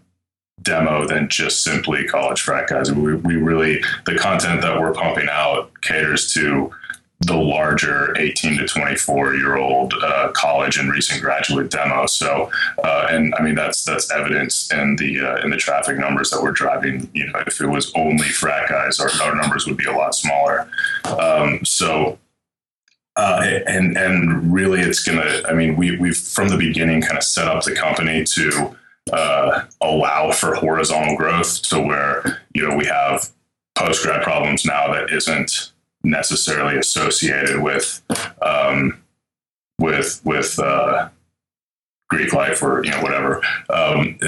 demo 0.62 1.06
than 1.06 1.28
just 1.28 1.62
simply 1.62 2.04
college 2.04 2.40
frat 2.40 2.68
guys. 2.68 2.92
We, 2.92 3.14
we 3.14 3.36
really 3.36 3.82
the 4.04 4.16
content 4.16 4.62
that 4.62 4.80
we're 4.80 4.92
pumping 4.92 5.28
out 5.30 5.70
caters 5.80 6.32
to 6.34 6.70
the 7.20 7.36
larger 7.36 8.16
18 8.18 8.58
to 8.58 8.66
24 8.66 9.34
year 9.34 9.56
old 9.56 9.92
uh, 10.02 10.30
college 10.32 10.78
and 10.78 10.90
recent 10.90 11.20
graduate 11.20 11.70
demo. 11.70 12.06
So, 12.06 12.50
uh, 12.82 13.08
and 13.10 13.34
I 13.38 13.42
mean 13.42 13.54
that's 13.54 13.84
that's 13.84 14.10
evidence 14.10 14.72
in 14.72 14.96
the 14.96 15.20
uh, 15.20 15.44
in 15.44 15.50
the 15.50 15.56
traffic 15.56 15.98
numbers 15.98 16.30
that 16.30 16.42
we're 16.42 16.52
driving. 16.52 17.10
You 17.12 17.26
know, 17.26 17.42
if 17.46 17.60
it 17.60 17.66
was 17.66 17.92
only 17.94 18.28
frat 18.28 18.68
guys, 18.68 19.00
our, 19.00 19.10
our 19.22 19.34
numbers 19.34 19.66
would 19.66 19.76
be 19.76 19.84
a 19.84 19.92
lot 19.92 20.14
smaller. 20.14 20.68
Um, 21.04 21.64
so. 21.64 22.18
Uh, 23.16 23.60
and 23.66 23.98
and 23.98 24.54
really, 24.54 24.80
it's 24.80 25.02
gonna. 25.02 25.42
I 25.46 25.52
mean, 25.52 25.76
we 25.76 25.98
we've 25.98 26.16
from 26.16 26.48
the 26.48 26.56
beginning 26.56 27.02
kind 27.02 27.18
of 27.18 27.24
set 27.24 27.48
up 27.48 27.62
the 27.64 27.74
company 27.74 28.24
to 28.24 28.76
uh, 29.12 29.64
allow 29.80 30.30
for 30.30 30.54
horizontal 30.54 31.16
growth, 31.16 31.60
to 31.68 31.80
where 31.80 32.40
you 32.54 32.66
know 32.66 32.76
we 32.76 32.86
have 32.86 33.28
post 33.74 34.04
grad 34.04 34.22
problems 34.22 34.64
now 34.64 34.92
that 34.92 35.10
isn't 35.10 35.69
necessarily 36.02 36.78
associated 36.78 37.62
with 37.62 38.02
um, 38.42 39.00
with 39.78 40.20
with 40.24 40.58
uh, 40.58 41.08
Greek 42.08 42.32
life 42.32 42.62
or 42.62 42.84
you 42.84 42.90
know 42.90 43.02
whatever. 43.02 43.42
Um, 43.70 44.18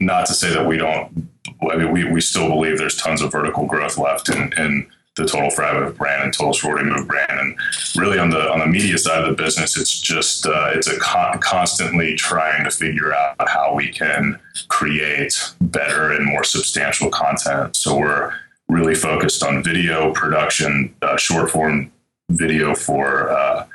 not 0.00 0.26
to 0.26 0.34
say 0.34 0.52
that 0.52 0.66
we 0.66 0.76
don't. 0.76 1.28
I 1.70 1.76
mean, 1.76 1.92
we, 1.92 2.04
we 2.04 2.20
still 2.20 2.48
believe 2.48 2.78
there's 2.78 2.96
tons 2.96 3.22
of 3.22 3.32
vertical 3.32 3.66
growth 3.66 3.98
left 3.98 4.28
in, 4.28 4.52
in 4.56 4.86
the 5.16 5.26
Total 5.26 5.50
Frat 5.50 5.74
Move 5.74 5.96
brand 5.96 6.22
and 6.22 6.32
Total 6.32 6.52
Sorority 6.52 6.88
Move 6.88 7.06
brand, 7.06 7.38
and 7.38 7.56
really 7.96 8.18
on 8.18 8.30
the 8.30 8.50
on 8.50 8.58
the 8.58 8.66
media 8.66 8.98
side 8.98 9.22
of 9.22 9.28
the 9.28 9.42
business, 9.42 9.76
it's 9.76 10.00
just 10.00 10.46
uh, 10.46 10.70
it's 10.74 10.86
a 10.86 10.98
con- 10.98 11.38
constantly 11.40 12.14
trying 12.14 12.64
to 12.64 12.70
figure 12.70 13.14
out 13.14 13.36
how 13.48 13.74
we 13.74 13.88
can 13.88 14.38
create 14.68 15.52
better 15.60 16.12
and 16.12 16.26
more 16.26 16.44
substantial 16.44 17.10
content. 17.10 17.76
So 17.76 17.96
we're 17.96 18.32
really 18.70 18.94
focused 18.94 19.42
on 19.42 19.62
video 19.62 20.12
production, 20.12 20.94
uh, 21.02 21.16
short 21.16 21.50
form 21.50 21.92
video 22.30 22.74
for 22.74 23.30
uh, 23.30 23.66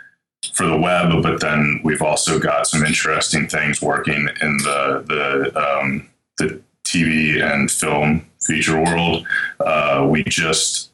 for 0.54 0.66
the 0.68 0.78
web, 0.78 1.22
but 1.22 1.42
then 1.42 1.82
we've 1.84 2.02
also 2.02 2.40
got 2.40 2.68
some 2.68 2.84
interesting 2.84 3.48
things 3.48 3.82
working 3.82 4.28
in 4.42 4.58
the 4.58 5.04
the 5.08 5.80
um, 5.80 6.08
the 6.38 6.62
TV 6.86 7.44
and 7.44 7.70
film 7.70 8.26
feature 8.40 8.82
world. 8.82 9.26
Uh, 9.60 10.06
we 10.10 10.24
just 10.24 10.92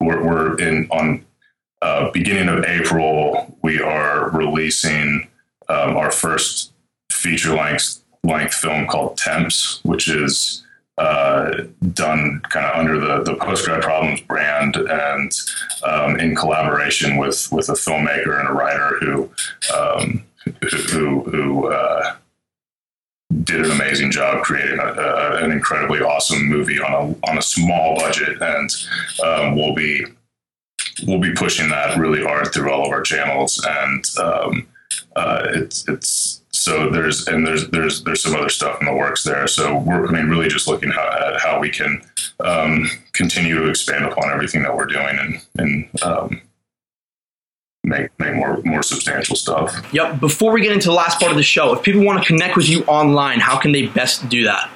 we're, 0.00 0.22
we're 0.24 0.58
in 0.58 0.88
on 0.90 1.24
uh, 1.82 2.10
beginning 2.10 2.48
of 2.48 2.64
April. 2.64 3.56
We 3.62 3.80
are 3.80 4.30
releasing 4.30 5.28
um, 5.68 5.96
our 5.96 6.10
first 6.10 6.72
feature 7.12 7.54
length 7.54 8.02
length 8.24 8.54
film 8.54 8.86
called 8.86 9.16
Temps, 9.18 9.80
which 9.84 10.08
is 10.08 10.63
uh, 10.96 11.62
done 11.92 12.40
kind 12.50 12.66
of 12.66 12.76
under 12.76 12.98
the 13.00 13.22
the 13.22 13.34
Postgrad 13.34 13.82
Problems 13.82 14.20
brand 14.20 14.76
and 14.76 15.32
um, 15.82 16.18
in 16.20 16.36
collaboration 16.36 17.16
with 17.16 17.48
with 17.50 17.68
a 17.68 17.72
filmmaker 17.72 18.38
and 18.38 18.48
a 18.48 18.52
writer 18.52 18.98
who 19.00 19.30
um, 19.76 20.24
who 20.92 21.22
who 21.22 21.66
uh, 21.66 22.14
did 23.42 23.64
an 23.64 23.72
amazing 23.72 24.10
job 24.10 24.44
creating 24.44 24.78
a, 24.78 24.84
a, 24.84 25.44
an 25.44 25.50
incredibly 25.50 26.00
awesome 26.00 26.46
movie 26.46 26.80
on 26.80 26.92
a 26.92 27.28
on 27.28 27.38
a 27.38 27.42
small 27.42 27.96
budget, 27.96 28.40
and 28.40 28.70
um, 29.24 29.56
we'll 29.56 29.74
be 29.74 30.04
we'll 31.06 31.18
be 31.18 31.34
pushing 31.34 31.68
that 31.70 31.98
really 31.98 32.22
hard 32.22 32.52
through 32.52 32.70
all 32.70 32.86
of 32.86 32.92
our 32.92 33.02
channels, 33.02 33.64
and 33.68 34.04
um, 34.20 34.66
uh, 35.16 35.46
it's 35.48 35.88
it's 35.88 36.43
so 36.64 36.88
there's 36.88 37.28
and 37.28 37.46
there's 37.46 37.68
there's 37.68 38.02
there's 38.04 38.22
some 38.22 38.34
other 38.34 38.48
stuff 38.48 38.80
in 38.80 38.86
the 38.86 38.94
works 38.94 39.22
there. 39.22 39.46
So 39.46 39.76
we're 39.80 40.06
I 40.06 40.10
mean 40.10 40.30
really 40.30 40.48
just 40.48 40.66
looking 40.66 40.90
how, 40.90 41.06
at 41.34 41.38
how 41.38 41.60
we 41.60 41.68
can 41.68 42.00
um, 42.40 42.88
continue 43.12 43.58
to 43.58 43.68
expand 43.68 44.06
upon 44.06 44.30
everything 44.30 44.62
that 44.62 44.74
we're 44.74 44.86
doing 44.86 45.18
and 45.20 45.42
and 45.58 46.02
um, 46.02 46.40
make 47.84 48.18
make 48.18 48.34
more 48.34 48.62
more 48.64 48.82
substantial 48.82 49.36
stuff. 49.36 49.76
Yep. 49.92 50.20
Before 50.20 50.52
we 50.52 50.62
get 50.62 50.72
into 50.72 50.88
the 50.88 50.94
last 50.94 51.20
part 51.20 51.30
of 51.30 51.36
the 51.36 51.42
show, 51.42 51.74
if 51.74 51.82
people 51.82 52.02
want 52.02 52.22
to 52.22 52.26
connect 52.26 52.56
with 52.56 52.66
you 52.66 52.82
online, 52.84 53.40
how 53.40 53.58
can 53.58 53.72
they 53.72 53.84
best 53.84 54.26
do 54.30 54.44
that? 54.44 54.70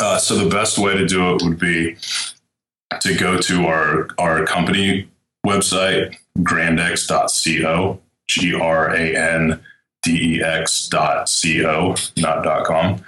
Uh, 0.00 0.18
so 0.18 0.34
the 0.34 0.50
best 0.50 0.76
way 0.76 0.96
to 0.96 1.06
do 1.06 1.36
it 1.36 1.42
would 1.44 1.60
be 1.60 1.96
to 3.00 3.14
go 3.14 3.38
to 3.38 3.66
our 3.68 4.08
our 4.18 4.44
company 4.44 5.08
website 5.46 6.16
grandex.co 6.40 8.00
g 8.26 8.54
r 8.56 8.92
a 8.92 9.16
n 9.16 9.60
dex.co, 10.06 11.94
not 12.16 12.64
.com. 12.64 13.04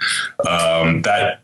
Um, 0.47 1.01
that 1.03 1.41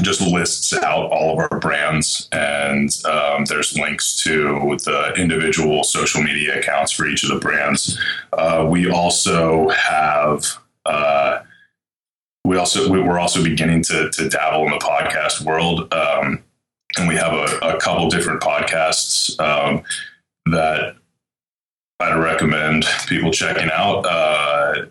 just 0.00 0.20
lists 0.20 0.72
out 0.72 1.10
all 1.10 1.32
of 1.32 1.38
our 1.38 1.58
brands, 1.58 2.28
and 2.32 2.96
um, 3.04 3.44
there's 3.46 3.76
links 3.76 4.22
to 4.22 4.76
the 4.84 5.12
individual 5.16 5.82
social 5.82 6.22
media 6.22 6.58
accounts 6.58 6.92
for 6.92 7.06
each 7.06 7.24
of 7.24 7.30
the 7.30 7.38
brands. 7.40 8.00
Uh, 8.32 8.66
we 8.68 8.90
also 8.90 9.68
have. 9.70 10.44
Uh, 10.86 11.40
we 12.44 12.56
also 12.56 12.88
we're 12.90 13.18
also 13.18 13.42
beginning 13.42 13.82
to, 13.82 14.08
to 14.10 14.28
dabble 14.28 14.64
in 14.64 14.70
the 14.70 14.78
podcast 14.78 15.42
world, 15.42 15.92
um, 15.92 16.42
and 16.96 17.08
we 17.08 17.16
have 17.16 17.32
a, 17.32 17.58
a 17.62 17.80
couple 17.80 18.08
different 18.08 18.40
podcasts 18.40 19.38
um, 19.40 19.82
that 20.46 20.96
I'd 22.00 22.14
recommend 22.14 22.84
people 23.08 23.32
checking 23.32 23.70
out. 23.72 24.02
Uh, 24.02 24.86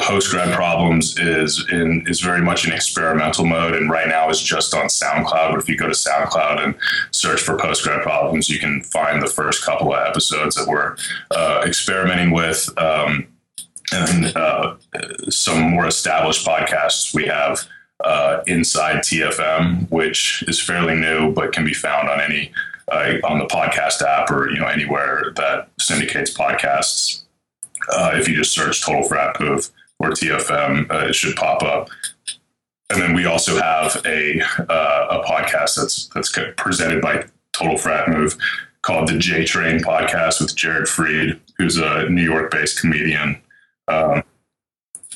Postgrad 0.00 0.54
Problems 0.54 1.18
is 1.18 1.66
in 1.70 2.04
is 2.06 2.20
very 2.20 2.42
much 2.42 2.66
in 2.66 2.72
experimental 2.72 3.44
mode, 3.44 3.74
and 3.74 3.90
right 3.90 4.06
now 4.06 4.28
is 4.28 4.40
just 4.40 4.74
on 4.74 4.86
SoundCloud. 4.86 5.52
But 5.52 5.58
if 5.58 5.68
you 5.68 5.76
go 5.76 5.86
to 5.86 5.94
SoundCloud 5.94 6.62
and 6.62 6.74
search 7.10 7.40
for 7.40 7.56
Postgrad 7.56 8.02
Problems, 8.02 8.48
you 8.48 8.58
can 8.58 8.82
find 8.82 9.22
the 9.22 9.26
first 9.26 9.64
couple 9.64 9.92
of 9.92 10.06
episodes 10.06 10.56
that 10.56 10.68
we're 10.68 10.96
uh, 11.30 11.62
experimenting 11.66 12.32
with. 12.32 12.68
Um, 12.78 13.26
and 13.92 14.36
uh, 14.36 14.76
some 15.28 15.60
more 15.60 15.86
established 15.86 16.46
podcasts 16.46 17.14
we 17.14 17.26
have 17.26 17.60
uh, 18.02 18.42
inside 18.46 18.96
TFM, 18.96 19.90
which 19.90 20.44
is 20.48 20.60
fairly 20.60 20.94
new 20.94 21.32
but 21.32 21.52
can 21.52 21.64
be 21.64 21.74
found 21.74 22.08
on 22.08 22.20
any 22.20 22.52
uh, 22.88 23.14
on 23.24 23.38
the 23.38 23.46
podcast 23.46 24.02
app 24.02 24.30
or 24.30 24.50
you 24.50 24.58
know 24.58 24.66
anywhere 24.66 25.32
that 25.36 25.68
syndicates 25.84 26.32
podcasts. 26.32 27.22
Uh, 27.88 28.12
if 28.14 28.28
you 28.28 28.34
just 28.34 28.52
search 28.52 28.84
Total 28.84 29.02
Frat 29.02 29.38
Move 29.40 29.70
or 29.98 30.10
TFM, 30.10 30.90
uh, 30.90 31.08
it 31.08 31.14
should 31.14 31.36
pop 31.36 31.62
up. 31.62 31.88
And 32.90 33.00
then 33.00 33.14
we 33.14 33.26
also 33.26 33.60
have 33.60 34.00
a 34.04 34.40
uh, 34.68 35.06
a 35.10 35.24
podcast 35.24 35.76
that's 35.76 36.08
that's 36.08 36.32
presented 36.56 37.00
by 37.00 37.24
Total 37.52 37.76
Frat 37.76 38.08
Move 38.08 38.36
called 38.82 39.08
the 39.08 39.18
J 39.18 39.44
Train 39.44 39.80
Podcast 39.80 40.40
with 40.40 40.54
Jared 40.54 40.86
Freid, 40.86 41.40
who's 41.56 41.78
a 41.78 42.08
New 42.08 42.22
York 42.22 42.50
based 42.50 42.80
comedian. 42.80 43.40
Um, 43.88 44.22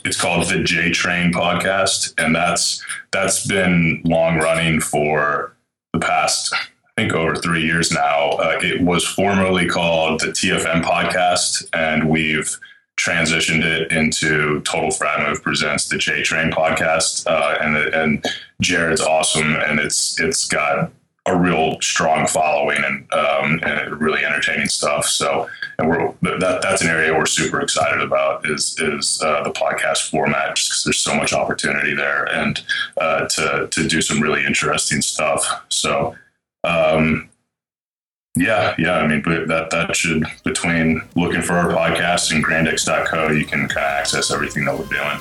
it's 0.05 0.21
called 0.21 0.49
the 0.49 0.63
J 0.63 0.91
Train 0.91 1.33
Podcast, 1.33 2.15
and 2.19 2.35
that's 2.35 2.85
that's 3.13 3.47
been 3.47 4.01
long 4.05 4.39
running 4.39 4.81
for 4.81 5.55
the 5.93 5.99
past 5.99 6.55
think 6.99 7.13
over 7.13 7.37
three 7.37 7.63
years 7.63 7.93
now. 7.93 8.31
Uh, 8.31 8.59
it 8.61 8.81
was 8.81 9.07
formerly 9.07 9.67
called 9.69 10.21
the 10.21 10.29
TFM 10.29 10.83
podcast, 10.83 11.69
and 11.73 12.09
we've 12.09 12.59
transitioned 12.97 13.63
it 13.63 13.93
into 13.93 14.61
Total 14.63 14.91
Frat 14.91 15.29
Move 15.29 15.41
presents 15.41 15.89
the 15.89 15.97
J 15.97 16.23
Train 16.23 16.51
podcast, 16.51 17.25
uh, 17.27 17.57
and 17.61 17.77
and 17.77 18.25
Jared's 18.61 19.01
awesome, 19.01 19.55
and 19.55 19.79
it's 19.79 20.19
it's 20.21 20.49
got 20.49 20.91
a 21.27 21.37
real 21.37 21.79
strong 21.81 22.27
following 22.27 22.83
and 22.83 23.13
um, 23.13 23.61
and 23.63 24.01
really 24.01 24.25
entertaining 24.25 24.69
stuff. 24.69 25.05
So, 25.05 25.49
and 25.79 25.89
we're 25.89 26.13
that 26.23 26.63
that's 26.63 26.83
an 26.83 26.89
area 26.89 27.17
we're 27.17 27.27
super 27.27 27.61
excited 27.61 28.01
about 28.01 28.51
is 28.51 28.77
is 28.81 29.23
uh, 29.23 29.45
the 29.45 29.51
podcast 29.51 30.11
format 30.11 30.57
just 30.57 30.71
because 30.71 30.85
there's 30.85 30.99
so 30.99 31.15
much 31.15 31.33
opportunity 31.33 31.95
there 31.95 32.25
and 32.25 32.61
uh, 33.01 33.29
to 33.29 33.69
to 33.71 33.87
do 33.87 34.03
some 34.03 34.21
really 34.21 34.45
interesting 34.45 35.01
stuff. 35.01 35.45
So 35.69 36.17
um, 36.65 37.29
yeah, 38.37 38.75
yeah. 38.79 38.99
I 38.99 39.07
mean, 39.07 39.23
that 39.49 39.71
that 39.71 39.97
should 39.97 40.25
between 40.45 41.03
looking 41.17 41.43
for 41.43 41.55
our 41.55 41.71
podcast 41.71 42.33
and 42.33 42.45
grandex.co, 42.45 43.31
you 43.31 43.45
can 43.45 43.69
kind 43.69 43.79
of 43.79 43.93
access 44.01 44.31
everything 44.31 44.65
that 44.65 44.79
we're 44.79 44.87
doing. 44.87 45.19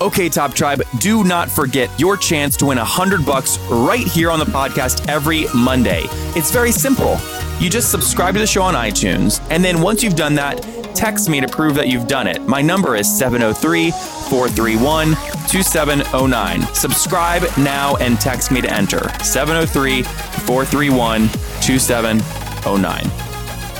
Okay, 0.00 0.28
Top 0.28 0.54
Tribe, 0.54 0.82
do 0.98 1.22
not 1.22 1.50
forget 1.50 1.88
your 2.00 2.16
chance 2.16 2.56
to 2.56 2.66
win 2.66 2.78
a 2.78 2.84
hundred 2.84 3.24
bucks 3.24 3.58
right 3.70 4.06
here 4.06 4.30
on 4.30 4.38
the 4.38 4.44
podcast 4.46 5.06
every 5.08 5.46
Monday. 5.54 6.02
It's 6.34 6.50
very 6.50 6.72
simple. 6.72 7.18
You 7.60 7.70
just 7.70 7.90
subscribe 7.90 8.34
to 8.34 8.40
the 8.40 8.46
show 8.46 8.62
on 8.62 8.74
iTunes, 8.74 9.46
and 9.50 9.64
then 9.64 9.80
once 9.80 10.02
you've 10.02 10.16
done 10.16 10.34
that, 10.36 10.64
text 11.02 11.28
me 11.28 11.40
to 11.40 11.48
prove 11.48 11.74
that 11.74 11.88
you've 11.88 12.06
done 12.06 12.28
it. 12.28 12.40
My 12.42 12.62
number 12.62 12.94
is 12.94 13.10
703 13.18 13.90
431 13.90 15.08
2709. 15.48 16.74
Subscribe 16.76 17.42
now 17.58 17.96
and 17.96 18.20
text 18.20 18.52
me 18.52 18.60
to 18.60 18.72
enter 18.72 19.08
703 19.18 20.04
431 20.04 21.22
2709. 21.60 23.31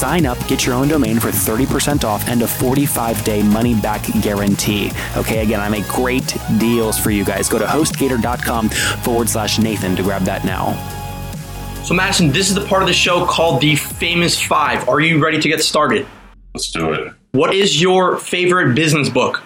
sign 0.00 0.24
up, 0.24 0.38
get 0.48 0.64
your 0.64 0.74
own 0.74 0.88
domain 0.88 1.20
for 1.20 1.28
30% 1.28 2.04
off 2.04 2.26
and 2.26 2.40
a 2.42 2.48
45 2.48 3.22
day 3.22 3.42
money 3.42 3.74
back 3.74 4.02
guarantee. 4.22 4.90
Okay, 5.16 5.42
again, 5.42 5.60
I 5.60 5.68
make 5.68 5.86
great 5.88 6.36
deals 6.58 6.98
for 6.98 7.10
you 7.10 7.24
guys. 7.24 7.48
Go 7.48 7.58
to 7.58 7.66
hostgator.com 7.66 8.70
forward 9.04 9.28
slash 9.28 9.58
Nathan 9.58 9.94
to 9.96 10.02
grab 10.02 10.22
that 10.22 10.44
now. 10.44 10.74
So, 11.84 11.94
Madison, 11.94 12.30
this 12.30 12.48
is 12.48 12.54
the 12.54 12.64
part 12.64 12.82
of 12.82 12.88
the 12.88 12.94
show 12.94 13.26
called 13.26 13.60
the 13.60 13.76
Famous 13.76 14.40
Five. 14.40 14.88
Are 14.88 15.00
you 15.00 15.22
ready 15.22 15.40
to 15.40 15.48
get 15.48 15.62
started? 15.62 16.06
Let's 16.54 16.70
do 16.70 16.92
it. 16.92 17.12
What 17.32 17.54
is 17.54 17.80
your 17.80 18.16
favorite 18.16 18.74
business 18.74 19.08
book? 19.08 19.42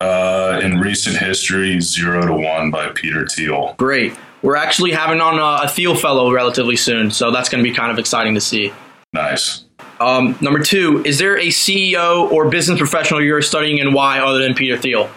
Uh, 0.00 0.60
in 0.62 0.78
recent 0.78 1.16
history, 1.16 1.80
Zero 1.80 2.26
to 2.26 2.32
One 2.32 2.70
by 2.70 2.88
Peter 2.88 3.26
Thiel. 3.26 3.74
Great. 3.78 4.14
We're 4.42 4.56
actually 4.56 4.92
having 4.92 5.20
on 5.20 5.38
a, 5.38 5.64
a 5.64 5.68
Thiel 5.68 5.94
fellow 5.94 6.32
relatively 6.32 6.76
soon, 6.76 7.10
so 7.10 7.30
that's 7.30 7.48
going 7.48 7.62
to 7.62 7.70
be 7.70 7.74
kind 7.74 7.92
of 7.92 7.98
exciting 7.98 8.34
to 8.34 8.40
see. 8.40 8.72
Nice. 9.12 9.64
Um, 10.00 10.38
number 10.40 10.60
two, 10.60 11.02
is 11.04 11.18
there 11.18 11.36
a 11.36 11.48
CEO 11.48 12.30
or 12.32 12.48
business 12.48 12.78
professional 12.78 13.22
you're 13.22 13.42
studying 13.42 13.80
and 13.80 13.92
why 13.92 14.18
other 14.18 14.38
than 14.38 14.54
Peter 14.54 14.78
Thiel? 14.78 15.10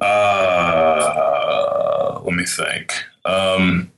Uh, 0.00 1.22
let 2.22 2.34
me 2.34 2.44
think. 2.44 2.92
Um, 3.24 3.90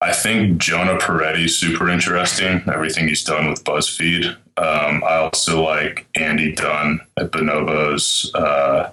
I 0.00 0.12
think 0.12 0.58
Jonah 0.58 0.96
Peretti's 0.96 1.58
super 1.58 1.90
interesting. 1.90 2.62
Everything 2.72 3.08
he's 3.08 3.22
done 3.22 3.50
with 3.50 3.62
BuzzFeed. 3.64 4.36
Um, 4.56 5.02
I 5.04 5.16
also 5.16 5.62
like 5.62 6.06
Andy 6.14 6.52
Dunn 6.52 7.00
at 7.18 7.30
Bonobos. 7.32 8.34
Uh, 8.34 8.90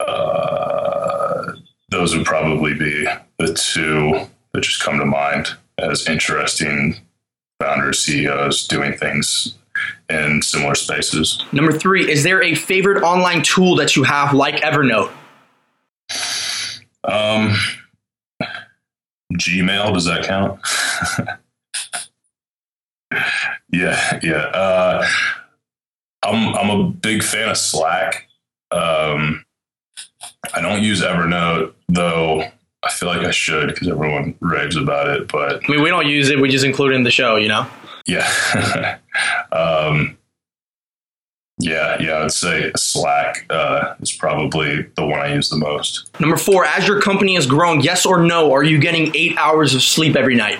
uh, 0.00 1.52
those 1.90 2.16
would 2.16 2.26
probably 2.26 2.74
be 2.74 3.06
the 3.38 3.54
two 3.54 4.26
that 4.52 4.62
just 4.62 4.82
come 4.82 4.98
to 4.98 5.04
mind 5.04 5.48
as 5.78 6.06
interesting 6.08 6.96
founders, 7.60 8.00
CEOs 8.00 8.66
doing 8.66 8.96
things 8.96 9.54
in 10.08 10.42
similar 10.42 10.74
spaces. 10.74 11.44
Number 11.52 11.72
three, 11.72 12.10
is 12.10 12.22
there 12.22 12.42
a 12.42 12.54
favorite 12.54 13.02
online 13.02 13.42
tool 13.42 13.76
that 13.76 13.96
you 13.96 14.02
have 14.04 14.34
like 14.34 14.56
Evernote? 14.56 15.12
Um, 17.04 17.56
Gmail, 19.34 19.94
does 19.94 20.04
that 20.06 20.24
count? 20.24 20.60
yeah, 23.72 24.18
yeah. 24.22 24.44
Uh, 24.52 25.06
I'm 26.22 26.54
I'm 26.54 26.70
a 26.70 26.90
big 26.90 27.22
fan 27.22 27.48
of 27.48 27.56
Slack. 27.56 28.28
Um, 28.70 29.44
I 30.54 30.60
don't 30.60 30.82
use 30.82 31.02
Evernote 31.02 31.74
though. 31.88 32.42
I 32.82 32.90
feel 32.90 33.08
like 33.10 33.26
I 33.26 33.30
should 33.30 33.68
because 33.68 33.88
everyone 33.88 34.34
raves 34.40 34.76
about 34.76 35.08
it. 35.08 35.28
But 35.28 35.62
I 35.64 35.72
mean, 35.72 35.82
we 35.82 35.90
don't 35.90 36.06
use 36.06 36.30
it; 36.30 36.40
we 36.40 36.48
just 36.48 36.64
include 36.64 36.92
it 36.92 36.96
in 36.96 37.02
the 37.02 37.10
show. 37.10 37.36
You 37.36 37.48
know. 37.48 37.66
yeah, 38.06 38.98
um, 39.52 40.16
yeah, 41.58 42.00
yeah. 42.00 42.24
I'd 42.24 42.32
say 42.32 42.72
Slack 42.76 43.44
uh, 43.50 43.94
is 44.00 44.12
probably 44.12 44.82
the 44.96 45.04
one 45.04 45.20
I 45.20 45.34
use 45.34 45.50
the 45.50 45.58
most. 45.58 46.10
Number 46.20 46.38
four, 46.38 46.64
as 46.64 46.88
your 46.88 47.00
company 47.00 47.34
has 47.34 47.46
grown, 47.46 47.80
yes 47.80 48.06
or 48.06 48.22
no, 48.22 48.52
are 48.52 48.64
you 48.64 48.78
getting 48.78 49.14
eight 49.14 49.36
hours 49.36 49.74
of 49.74 49.82
sleep 49.82 50.16
every 50.16 50.34
night? 50.34 50.58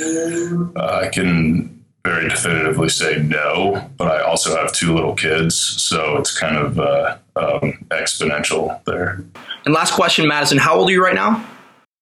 Uh, 0.00 1.00
I 1.02 1.08
can 1.12 1.84
very 2.04 2.28
definitively 2.28 2.88
say 2.88 3.20
no, 3.20 3.90
but 3.96 4.08
I 4.08 4.22
also 4.22 4.56
have 4.56 4.72
two 4.72 4.94
little 4.94 5.14
kids, 5.14 5.56
so 5.56 6.16
it's 6.18 6.36
kind 6.38 6.56
of 6.56 6.78
uh, 6.78 7.16
um, 7.36 7.84
exponential 7.90 8.82
there. 8.84 9.24
And 9.64 9.74
last 9.74 9.94
question, 9.94 10.26
Madison, 10.26 10.58
how 10.58 10.76
old 10.76 10.88
are 10.88 10.92
you 10.92 11.02
right 11.02 11.14
now? 11.14 11.46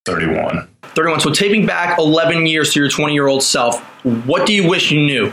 31. 0.04 0.68
31. 0.82 1.20
So 1.20 1.30
taping 1.30 1.66
back 1.66 1.98
11 1.98 2.46
years 2.46 2.72
to 2.74 2.80
your 2.80 2.90
20 2.90 3.14
year 3.14 3.26
old 3.26 3.42
self, 3.42 3.80
what 4.26 4.46
do 4.46 4.52
you 4.52 4.68
wish 4.68 4.90
you 4.90 5.00
knew? 5.04 5.32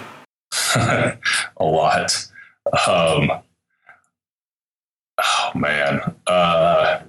a 0.76 1.18
lot. 1.60 2.28
Um, 2.88 3.32
oh 5.18 5.52
man, 5.56 6.16
uh, 6.28 7.02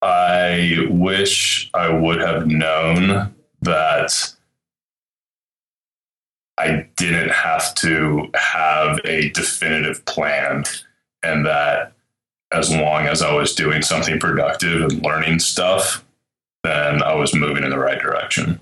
I 0.00 0.86
wish 0.90 1.70
I 1.74 1.88
would 1.88 2.20
have 2.20 2.46
known 2.46 3.34
that 3.62 4.34
I 6.58 6.88
didn't 6.96 7.30
have 7.30 7.74
to 7.76 8.28
have 8.34 9.00
a 9.04 9.30
definitive 9.30 10.04
plan, 10.04 10.64
and 11.22 11.46
that 11.46 11.92
as 12.52 12.70
long 12.70 13.06
as 13.06 13.22
I 13.22 13.32
was 13.34 13.54
doing 13.54 13.82
something 13.82 14.18
productive 14.20 14.82
and 14.82 15.02
learning 15.02 15.38
stuff, 15.38 16.04
then 16.62 17.02
I 17.02 17.14
was 17.14 17.34
moving 17.34 17.64
in 17.64 17.70
the 17.70 17.78
right 17.78 18.00
direction. 18.00 18.60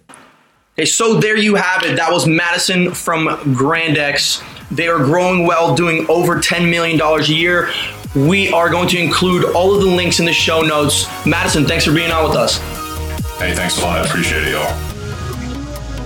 Okay, 0.75 0.87
so 0.87 1.19
there 1.19 1.37
you 1.37 1.57
have 1.57 1.83
it. 1.83 1.97
That 1.97 2.13
was 2.13 2.27
Madison 2.27 2.95
from 2.95 3.27
Grandex. 3.55 4.43
They 4.71 4.89
are 4.89 4.99
growing 4.99 5.45
well, 5.45 5.75
doing 5.75 6.07
over 6.09 6.37
$10 6.37 6.71
million 6.71 7.01
a 7.01 7.23
year. 7.25 7.71
We 8.15 8.53
are 8.53 8.71
going 8.71 8.89
to 8.89 8.99
include 8.99 9.45
all 9.55 9.75
of 9.75 9.83
the 9.83 9.89
links 9.89 10.21
in 10.21 10.27
the 10.27 10.33
show 10.33 10.63
notes. 10.63 11.07
Madison, 11.27 11.67
thanks 11.67 11.85
for 11.85 11.93
being 11.93 12.11
on 12.11 12.29
with 12.29 12.37
us. 12.37 12.59
Hey, 13.39 13.55
thanks 13.55 13.79
a 13.79 13.83
lot. 13.83 13.99
I 13.99 14.07
appreciate 14.07 14.45
it, 14.45 14.53
y'all. 14.53 14.90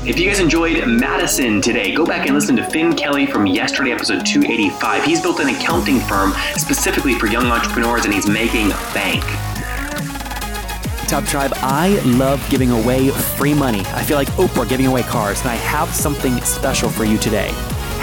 If 0.06 0.18
you 0.18 0.28
guys 0.28 0.38
enjoyed 0.38 0.86
Madison 0.86 1.62
today, 1.62 1.94
go 1.94 2.04
back 2.04 2.26
and 2.26 2.34
listen 2.34 2.54
to 2.56 2.70
Finn 2.70 2.94
Kelly 2.94 3.24
from 3.24 3.46
yesterday, 3.46 3.90
episode 3.90 4.26
285. 4.26 5.02
He's 5.02 5.22
built 5.22 5.40
an 5.40 5.48
accounting 5.48 5.98
firm 6.00 6.34
specifically 6.56 7.14
for 7.14 7.26
young 7.26 7.46
entrepreneurs 7.46 8.04
and 8.04 8.12
he's 8.12 8.28
making 8.28 8.66
a 8.66 8.76
bank. 8.92 9.24
Top 11.08 11.24
Tribe, 11.24 11.52
I 11.56 11.98
love 12.04 12.46
giving 12.50 12.70
away 12.70 13.08
free 13.08 13.54
money. 13.54 13.80
I 13.94 14.02
feel 14.02 14.18
like 14.18 14.28
Oprah 14.32 14.68
giving 14.68 14.84
away 14.84 15.04
cars, 15.04 15.40
and 15.40 15.48
I 15.48 15.54
have 15.54 15.88
something 15.94 16.38
special 16.42 16.90
for 16.90 17.06
you 17.06 17.16
today. 17.16 17.48